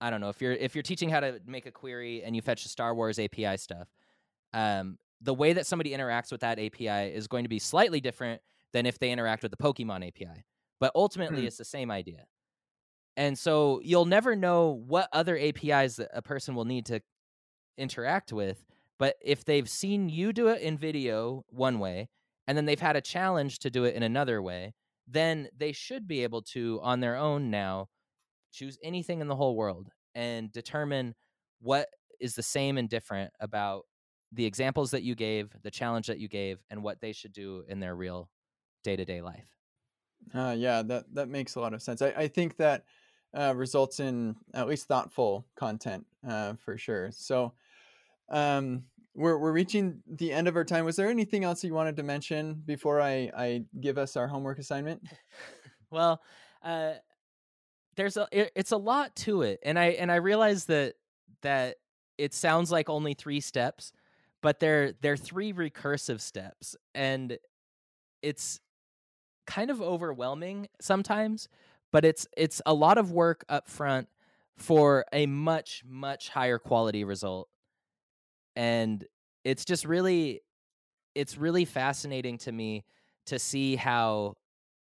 I 0.01 0.09
don't 0.09 0.21
know 0.21 0.29
if 0.29 0.41
you're 0.41 0.53
if 0.53 0.75
you're 0.75 0.83
teaching 0.83 1.09
how 1.09 1.19
to 1.19 1.39
make 1.45 1.65
a 1.65 1.71
query 1.71 2.23
and 2.23 2.35
you 2.35 2.41
fetch 2.41 2.63
the 2.63 2.69
Star 2.69 2.95
Wars 2.95 3.19
API 3.19 3.57
stuff, 3.57 3.87
um, 4.53 4.97
the 5.21 5.33
way 5.33 5.53
that 5.53 5.65
somebody 5.65 5.91
interacts 5.91 6.31
with 6.31 6.41
that 6.41 6.59
API 6.59 7.13
is 7.13 7.27
going 7.27 7.43
to 7.43 7.49
be 7.49 7.59
slightly 7.59 7.99
different 7.99 8.41
than 8.73 8.85
if 8.85 8.99
they 8.99 9.11
interact 9.11 9.43
with 9.43 9.51
the 9.51 9.57
Pokemon 9.57 10.07
API. 10.07 10.45
But 10.79 10.91
ultimately, 10.93 11.43
mm. 11.43 11.47
it's 11.47 11.57
the 11.57 11.65
same 11.65 11.89
idea. 11.89 12.25
And 13.15 13.37
so 13.37 13.81
you'll 13.83 14.05
never 14.05 14.35
know 14.35 14.83
what 14.85 15.09
other 15.11 15.37
APIs 15.37 15.95
that 15.95 16.09
a 16.13 16.21
person 16.21 16.53
will 16.53 16.65
need 16.65 16.85
to 16.87 17.01
interact 17.77 18.33
with. 18.33 18.65
But 18.99 19.15
if 19.21 19.45
they've 19.45 19.69
seen 19.69 20.09
you 20.09 20.33
do 20.33 20.47
it 20.47 20.61
in 20.61 20.77
video 20.77 21.45
one 21.49 21.79
way, 21.79 22.09
and 22.47 22.57
then 22.57 22.65
they've 22.65 22.79
had 22.79 22.95
a 22.95 23.01
challenge 23.01 23.59
to 23.59 23.69
do 23.69 23.83
it 23.83 23.95
in 23.95 24.03
another 24.03 24.41
way, 24.41 24.73
then 25.07 25.49
they 25.55 25.71
should 25.71 26.07
be 26.07 26.23
able 26.23 26.41
to, 26.41 26.79
on 26.81 26.99
their 26.99 27.15
own 27.15 27.49
now, 27.49 27.89
choose 28.51 28.77
anything 28.83 29.21
in 29.21 29.27
the 29.27 29.35
whole 29.35 29.55
world 29.55 29.89
and 30.15 30.51
determine 30.51 31.13
what 31.59 31.87
is 32.19 32.35
the 32.35 32.43
same 32.43 32.77
and 32.77 32.89
different 32.89 33.31
about 33.39 33.85
the 34.31 34.45
examples 34.45 34.91
that 34.91 35.03
you 35.03 35.15
gave, 35.15 35.55
the 35.63 35.71
challenge 35.71 36.07
that 36.07 36.19
you 36.19 36.27
gave, 36.27 36.59
and 36.69 36.83
what 36.83 36.99
they 36.99 37.13
should 37.13 37.31
do 37.33 37.63
in 37.67 37.79
their 37.79 37.95
real 37.95 38.29
day 38.83 38.95
to 38.95 39.05
day 39.05 39.21
life. 39.21 39.49
Uh, 40.33 40.55
yeah, 40.57 40.81
that 40.81 41.05
that 41.13 41.29
makes 41.29 41.55
a 41.55 41.59
lot 41.59 41.73
of 41.73 41.81
sense. 41.81 42.01
I, 42.01 42.07
I 42.09 42.27
think 42.27 42.57
that 42.57 42.83
uh, 43.33 43.53
results 43.55 43.99
in 43.99 44.35
at 44.53 44.67
least 44.67 44.87
thoughtful 44.87 45.45
content 45.55 46.05
uh, 46.27 46.53
for 46.55 46.77
sure. 46.77 47.11
So 47.11 47.53
um, 48.29 48.83
we're 49.17 49.37
we're 49.37 49.51
reaching 49.51 50.01
the 50.07 50.31
end 50.31 50.47
of 50.47 50.55
our 50.55 50.63
time. 50.63 50.85
Was 50.85 50.95
there 50.95 51.09
anything 51.09 51.43
else 51.43 51.63
you 51.63 51.73
wanted 51.73 51.97
to 51.97 52.03
mention 52.03 52.61
before 52.65 53.01
I 53.01 53.31
I 53.35 53.63
give 53.79 53.97
us 53.97 54.15
our 54.15 54.27
homework 54.27 54.59
assignment? 54.59 55.01
well, 55.91 56.21
uh, 56.63 56.93
there's 57.95 58.15
a 58.15 58.27
it, 58.31 58.51
it's 58.55 58.71
a 58.71 58.77
lot 58.77 59.15
to 59.17 59.41
it, 59.41 59.59
and 59.63 59.77
I 59.77 59.87
and 59.87 60.11
I 60.11 60.17
realize 60.17 60.65
that 60.65 60.95
that 61.41 61.77
it 62.17 62.33
sounds 62.33 62.71
like 62.71 62.89
only 62.89 63.15
three 63.15 63.39
steps, 63.39 63.91
but 64.41 64.59
they're 64.59 64.93
they're 65.01 65.17
three 65.17 65.51
recursive 65.51 66.21
steps, 66.21 66.75
and 66.93 67.37
it's 68.21 68.59
kind 69.47 69.71
of 69.71 69.81
overwhelming 69.81 70.67
sometimes. 70.79 71.49
But 71.91 72.05
it's 72.05 72.27
it's 72.37 72.61
a 72.65 72.73
lot 72.73 72.99
of 72.99 73.11
work 73.11 73.45
up 73.49 73.67
front 73.67 74.09
for 74.57 75.05
a 75.11 75.25
much 75.25 75.83
much 75.87 76.29
higher 76.29 76.59
quality 76.59 77.03
result 77.03 77.49
and 78.57 79.05
it's 79.45 79.63
just 79.63 79.85
really 79.85 80.41
it's 81.15 81.37
really 81.37 81.63
fascinating 81.63 82.37
to 82.39 82.51
me 82.51 82.83
to 83.27 83.39
see 83.39 83.75
how 83.75 84.33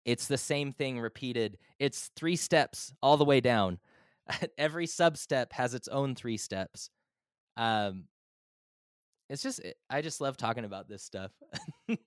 it's 0.05 0.27
the 0.27 0.37
same 0.37 0.71
thing 0.71 0.99
repeated. 0.99 1.57
It's 1.79 2.11
three 2.15 2.35
steps 2.35 2.93
all 3.01 3.17
the 3.17 3.25
way 3.25 3.41
down. 3.41 3.79
Every 4.57 4.85
sub 4.85 5.17
step 5.17 5.51
has 5.53 5.73
its 5.73 5.87
own 5.87 6.15
three 6.15 6.37
steps. 6.37 6.89
Um, 7.57 8.05
it's 9.29 9.41
just 9.41 9.61
eh, 9.65 9.71
I 9.89 10.01
just 10.01 10.21
love 10.21 10.37
talking 10.37 10.65
about 10.65 10.87
this 10.87 11.03
stuff. 11.03 11.31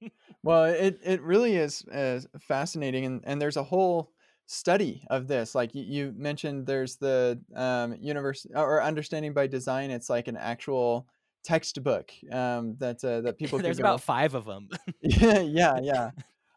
well, 0.43 0.65
it 0.65 1.01
it 1.05 1.21
really 1.23 1.57
is 1.57 1.85
uh, 1.89 2.21
fascinating, 2.41 3.05
and 3.05 3.21
and 3.25 3.43
there's 3.43 3.57
a 3.57 3.65
whole 3.65 4.13
study 4.47 5.03
of 5.11 5.27
this. 5.27 5.57
Like 5.57 5.75
you, 5.75 6.15
mentioned, 6.17 6.67
there's 6.67 6.97
the 6.97 7.41
um, 7.57 7.97
universe 8.01 8.47
or 8.55 8.81
understanding 8.81 9.33
by 9.33 9.49
design. 9.49 9.91
It's 9.91 10.09
like 10.09 10.29
an 10.29 10.37
actual 10.37 11.09
textbook 11.49 12.13
um, 12.31 12.77
that 12.79 13.03
uh, 13.03 13.23
that 13.23 13.39
people. 13.39 13.59
there's 13.63 13.79
about 13.79 14.03
five 14.03 14.35
of 14.35 14.45
them. 14.45 14.69
yeah, 15.01 15.41
yeah, 15.41 15.81
yeah. 15.83 16.11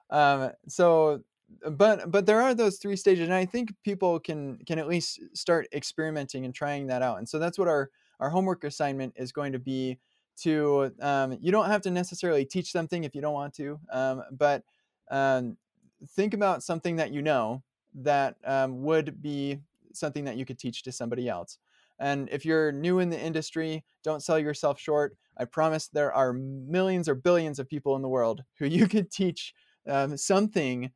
Um, 0.10 0.52
so 0.68 1.22
but 1.70 2.12
but 2.12 2.26
there 2.26 2.42
are 2.42 2.54
those 2.54 2.78
three 2.78 2.96
stages 2.96 3.26
and 3.26 3.34
i 3.34 3.46
think 3.46 3.74
people 3.84 4.20
can 4.20 4.58
can 4.66 4.80
at 4.80 4.88
least 4.88 5.20
start 5.34 5.68
experimenting 5.74 6.46
and 6.46 6.56
trying 6.56 6.88
that 6.88 7.02
out 7.02 7.18
and 7.18 7.28
so 7.28 7.40
that's 7.40 7.60
what 7.60 7.68
our 7.68 7.90
our 8.22 8.30
homework 8.30 8.64
assignment 8.64 9.14
is 9.18 9.34
going 9.34 9.52
to 9.52 9.60
be 9.60 9.98
to 10.38 10.92
um, 11.02 11.38
you 11.42 11.52
don't 11.52 11.68
have 11.68 11.82
to 11.82 11.92
necessarily 11.92 12.46
teach 12.46 12.72
something 12.72 13.04
if 13.04 13.14
you 13.14 13.22
don't 13.22 13.34
want 13.34 13.54
to 13.54 13.78
um, 13.92 14.24
but 14.32 14.64
um, 15.12 15.58
think 16.16 16.34
about 16.34 16.64
something 16.64 16.96
that 16.96 17.12
you 17.12 17.22
know 17.22 17.62
that 17.94 18.38
um, 18.46 18.82
would 18.82 19.22
be 19.22 19.60
something 19.94 20.24
that 20.24 20.38
you 20.38 20.46
could 20.46 20.58
teach 20.58 20.84
to 20.84 20.92
somebody 20.92 21.28
else 21.28 21.58
and 22.02 22.28
if 22.30 22.44
you're 22.44 22.72
new 22.72 23.00
in 23.00 23.10
the 23.10 23.20
industry 23.20 23.84
don't 24.04 24.24
sell 24.24 24.38
yourself 24.38 24.80
short 24.80 25.16
i 25.38 25.46
promise 25.46 25.88
there 25.88 26.14
are 26.14 26.34
millions 26.34 27.08
or 27.08 27.16
billions 27.16 27.60
of 27.60 27.70
people 27.70 27.96
in 27.96 28.02
the 28.02 28.10
world 28.10 28.44
who 28.60 28.66
you 28.66 28.88
could 28.94 29.10
teach 29.10 29.54
um, 29.88 30.18
something 30.18 30.92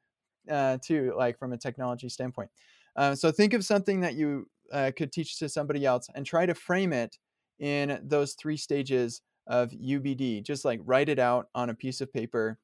uh, 0.49 0.77
too, 0.81 1.13
like 1.17 1.37
from 1.37 1.53
a 1.53 1.57
technology 1.57 2.09
standpoint. 2.09 2.49
Uh, 2.95 3.15
so 3.15 3.31
think 3.31 3.53
of 3.53 3.65
something 3.65 3.99
that 4.01 4.15
you 4.15 4.47
uh, 4.71 4.91
could 4.95 5.11
teach 5.11 5.37
to 5.39 5.49
somebody 5.49 5.85
else 5.85 6.07
and 6.15 6.25
try 6.25 6.45
to 6.45 6.53
frame 6.53 6.93
it 6.93 7.17
in 7.59 7.99
those 8.03 8.33
three 8.33 8.57
stages 8.57 9.21
of 9.47 9.71
UBD. 9.71 10.43
Just 10.43 10.65
like 10.65 10.79
write 10.83 11.09
it 11.09 11.19
out 11.19 11.49
on 11.55 11.69
a 11.69 11.75
piece 11.75 12.01
of 12.01 12.11
paper. 12.11 12.57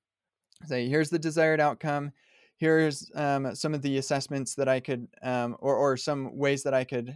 Say, 0.65 0.87
here's 0.87 1.09
the 1.09 1.19
desired 1.19 1.59
outcome. 1.59 2.11
Here's 2.57 3.09
um, 3.15 3.55
some 3.55 3.73
of 3.73 3.81
the 3.81 3.97
assessments 3.97 4.55
that 4.55 4.69
I 4.69 4.79
could, 4.79 5.07
um, 5.23 5.57
or, 5.59 5.75
or 5.75 5.97
some 5.97 6.37
ways 6.37 6.63
that 6.63 6.75
I 6.75 6.83
could 6.83 7.15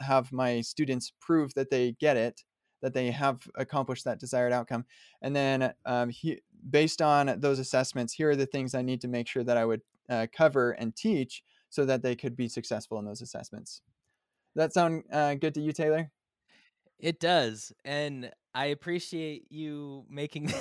have 0.00 0.32
my 0.32 0.60
students 0.60 1.12
prove 1.20 1.54
that 1.54 1.70
they 1.70 1.92
get 1.92 2.16
it, 2.16 2.42
that 2.82 2.94
they 2.94 3.10
have 3.10 3.46
accomplished 3.54 4.04
that 4.04 4.20
desired 4.20 4.52
outcome. 4.52 4.84
And 5.22 5.34
then, 5.34 5.72
um, 5.84 6.10
he, 6.10 6.40
based 6.70 7.02
on 7.02 7.34
those 7.38 7.58
assessments, 7.58 8.12
here 8.12 8.30
are 8.30 8.36
the 8.36 8.46
things 8.46 8.74
I 8.74 8.82
need 8.82 9.00
to 9.02 9.08
make 9.08 9.28
sure 9.28 9.44
that 9.44 9.56
I 9.56 9.64
would 9.64 9.82
uh, 10.08 10.26
cover 10.32 10.72
and 10.72 10.94
teach 10.94 11.42
so 11.70 11.84
that 11.84 12.02
they 12.02 12.16
could 12.16 12.36
be 12.36 12.48
successful 12.48 12.98
in 12.98 13.04
those 13.04 13.22
assessments. 13.22 13.82
That 14.54 14.72
sound 14.72 15.04
uh, 15.12 15.34
good 15.34 15.54
to 15.54 15.60
you, 15.60 15.72
Taylor? 15.72 16.10
It 16.98 17.20
does, 17.20 17.72
and 17.84 18.32
I 18.54 18.66
appreciate 18.66 19.44
you 19.50 20.04
making. 20.10 20.52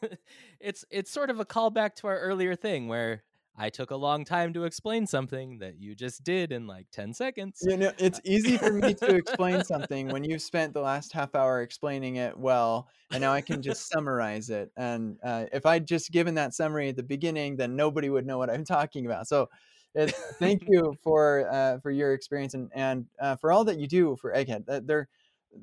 it's 0.60 0.84
it's 0.90 1.10
sort 1.10 1.30
of 1.30 1.38
a 1.38 1.44
callback 1.44 1.94
to 1.96 2.08
our 2.08 2.18
earlier 2.18 2.56
thing 2.56 2.88
where 2.88 3.22
I 3.56 3.70
took 3.70 3.90
a 3.92 3.96
long 3.96 4.24
time 4.24 4.52
to 4.54 4.64
explain 4.64 5.06
something 5.06 5.58
that 5.58 5.78
you 5.78 5.94
just 5.94 6.24
did 6.24 6.50
in 6.50 6.66
like 6.66 6.86
10 6.90 7.14
seconds. 7.14 7.62
You 7.62 7.76
know, 7.76 7.92
it's 7.98 8.20
easy 8.24 8.56
for 8.56 8.72
me 8.72 8.94
to 8.94 9.14
explain 9.14 9.62
something 9.64 10.08
when 10.08 10.24
you've 10.24 10.42
spent 10.42 10.74
the 10.74 10.80
last 10.80 11.12
half 11.12 11.34
hour 11.34 11.62
explaining 11.62 12.16
it 12.16 12.36
well, 12.36 12.88
and 13.12 13.20
now 13.20 13.32
I 13.32 13.40
can 13.40 13.62
just 13.62 13.88
summarize 13.92 14.50
it. 14.50 14.72
And 14.76 15.18
uh, 15.22 15.46
if 15.52 15.66
I'd 15.66 15.86
just 15.86 16.10
given 16.10 16.34
that 16.34 16.52
summary 16.52 16.88
at 16.88 16.96
the 16.96 17.04
beginning, 17.04 17.56
then 17.56 17.76
nobody 17.76 18.10
would 18.10 18.26
know 18.26 18.38
what 18.38 18.50
I'm 18.50 18.64
talking 18.64 19.06
about. 19.06 19.28
So, 19.28 19.48
thank 19.94 20.64
you 20.68 20.96
for 21.04 21.48
uh, 21.48 21.78
for 21.78 21.92
your 21.92 22.12
experience 22.12 22.54
and 22.54 22.70
and 22.74 23.06
uh, 23.20 23.36
for 23.36 23.52
all 23.52 23.64
that 23.64 23.78
you 23.78 23.86
do 23.86 24.16
for 24.16 24.32
Egghead. 24.32 24.86
There, 24.86 25.08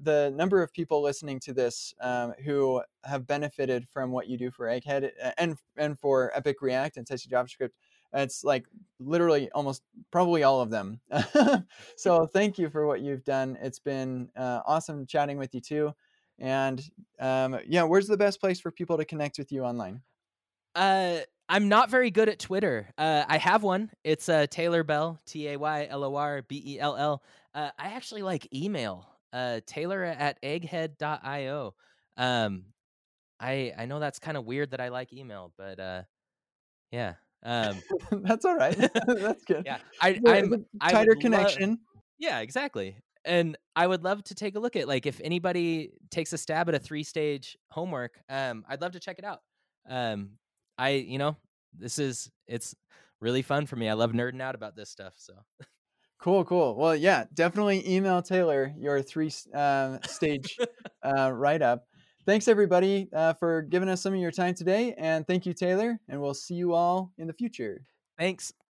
the 0.04 0.32
number 0.36 0.62
of 0.62 0.72
people 0.74 1.02
listening 1.02 1.40
to 1.42 1.54
this 1.54 1.94
um, 2.02 2.34
who 2.44 2.82
have 3.04 3.28
benefited 3.28 3.88
from 3.90 4.12
what 4.12 4.28
you 4.28 4.38
do 4.38 4.52
for 4.52 4.68
Egghead 4.68 5.12
and 5.38 5.58
and 5.78 6.00
for 6.00 6.32
Epic 6.36 6.62
React 6.62 6.98
and 6.98 7.08
Testing 7.08 7.32
JavaScript 7.32 7.72
it's 8.14 8.44
like 8.44 8.66
literally 9.00 9.50
almost 9.52 9.84
probably 10.12 10.44
all 10.44 10.62
of 10.62 10.70
them. 10.70 11.00
so 11.96 12.26
thank 12.26 12.58
you 12.58 12.70
for 12.70 12.86
what 12.86 13.02
you've 13.02 13.24
done. 13.24 13.58
It's 13.62 13.80
been 13.80 14.30
uh, 14.36 14.62
awesome 14.66 15.06
chatting 15.06 15.38
with 15.38 15.54
you 15.54 15.62
too. 15.62 15.94
And 16.40 16.84
um, 17.20 17.60
yeah, 17.68 17.84
where's 17.84 18.08
the 18.08 18.18
best 18.18 18.40
place 18.40 18.60
for 18.60 18.72
people 18.72 18.98
to 18.98 19.06
connect 19.06 19.38
with 19.38 19.52
you 19.52 19.64
online? 19.64 20.02
Uh, 20.76 21.20
I'm 21.48 21.68
not 21.68 21.90
very 21.90 22.12
good 22.12 22.30
at 22.30 22.40
Twitter. 22.40 22.90
Uh, 22.98 23.24
I 23.28 23.38
have 23.38 23.64
one. 23.64 23.92
It's 24.04 24.30
uh, 24.30 24.48
Taylor 24.50 24.84
Bell, 24.84 25.20
T 25.26 25.50
A 25.50 25.58
Y 25.58 25.88
L 25.90 26.04
O 26.04 26.16
R 26.16 26.42
B 26.44 26.64
E 26.66 26.80
L 26.80 26.96
L. 26.96 27.24
Uh, 27.54 27.70
actually 27.78 28.24
like 28.24 28.54
email. 28.54 29.08
Uh, 29.34 29.62
Taylor 29.66 30.04
at 30.04 30.42
egghead.io. 30.42 31.74
Um, 32.18 32.66
I 33.40 33.74
I 33.78 33.86
know 33.86 34.00
that's 34.00 34.20
kind 34.20 34.38
of 34.38 34.46
weird 34.46 34.72
that 34.72 34.82
I 34.82 34.90
like 34.90 35.14
email, 35.14 35.54
but 35.58 35.80
uh, 35.80 36.04
yeah. 36.92 37.16
Um, 37.44 37.82
That's 38.12 38.46
all 38.46 38.56
right. 38.56 38.78
That's 39.08 39.44
good. 39.46 39.64
yeah, 39.66 39.80
I, 40.02 40.20
I'm 40.28 40.66
tighter 40.80 41.16
connection. 41.16 41.72
Lo- 41.72 42.02
yeah, 42.20 42.40
exactly. 42.40 42.98
And 43.26 43.58
I 43.76 43.88
would 43.88 44.04
love 44.04 44.24
to 44.26 44.36
take 44.36 44.56
a 44.56 44.60
look 44.60 44.76
at 44.76 44.88
like 44.88 45.06
if 45.06 45.20
anybody 45.24 45.92
takes 46.10 46.34
a 46.34 46.38
stab 46.38 46.70
at 46.70 46.76
a 46.76 46.80
three 46.80 47.04
stage 47.04 47.58
homework. 47.70 48.20
Um, 48.30 48.64
I'd 48.68 48.82
love 48.82 48.92
to 48.94 49.00
check 49.00 49.18
it 49.18 49.26
out. 49.26 49.42
Um, 49.90 50.32
I 50.78 50.90
you 50.90 51.18
know 51.18 51.36
this 51.76 51.98
is 51.98 52.30
it's 52.48 52.76
really 53.20 53.42
fun 53.42 53.66
for 53.66 53.76
me. 53.76 53.90
I 53.90 53.94
love 53.94 54.12
nerding 54.12 54.42
out 54.42 54.56
about 54.56 54.76
this 54.76 54.90
stuff. 54.90 55.14
So. 55.18 55.34
Cool, 56.22 56.46
cool. 56.46 56.76
Well, 56.76 56.96
yeah, 56.96 57.26
definitely 57.34 57.88
email 57.90 58.22
Taylor 58.22 58.74
your 58.78 59.02
three 59.02 59.32
um, 59.54 60.00
stage 60.08 60.58
uh, 61.04 61.32
write 61.32 61.62
up 61.62 61.86
thanks 62.26 62.48
everybody 62.48 63.10
uh, 63.14 63.34
for 63.34 63.62
giving 63.64 63.90
us 63.90 64.02
some 64.02 64.14
of 64.14 64.20
your 64.20 64.32
time 64.32 64.54
today. 64.54 64.94
And 64.98 65.26
thank 65.26 65.46
you, 65.46 65.54
Taylor. 65.54 66.00
And 66.08 66.22
we'll 66.22 66.34
see 66.34 66.56
you 66.56 66.74
all 66.74 67.12
in 67.18 67.28
the 67.28 67.34
future. 67.34 67.84
Thanks. 68.18 68.54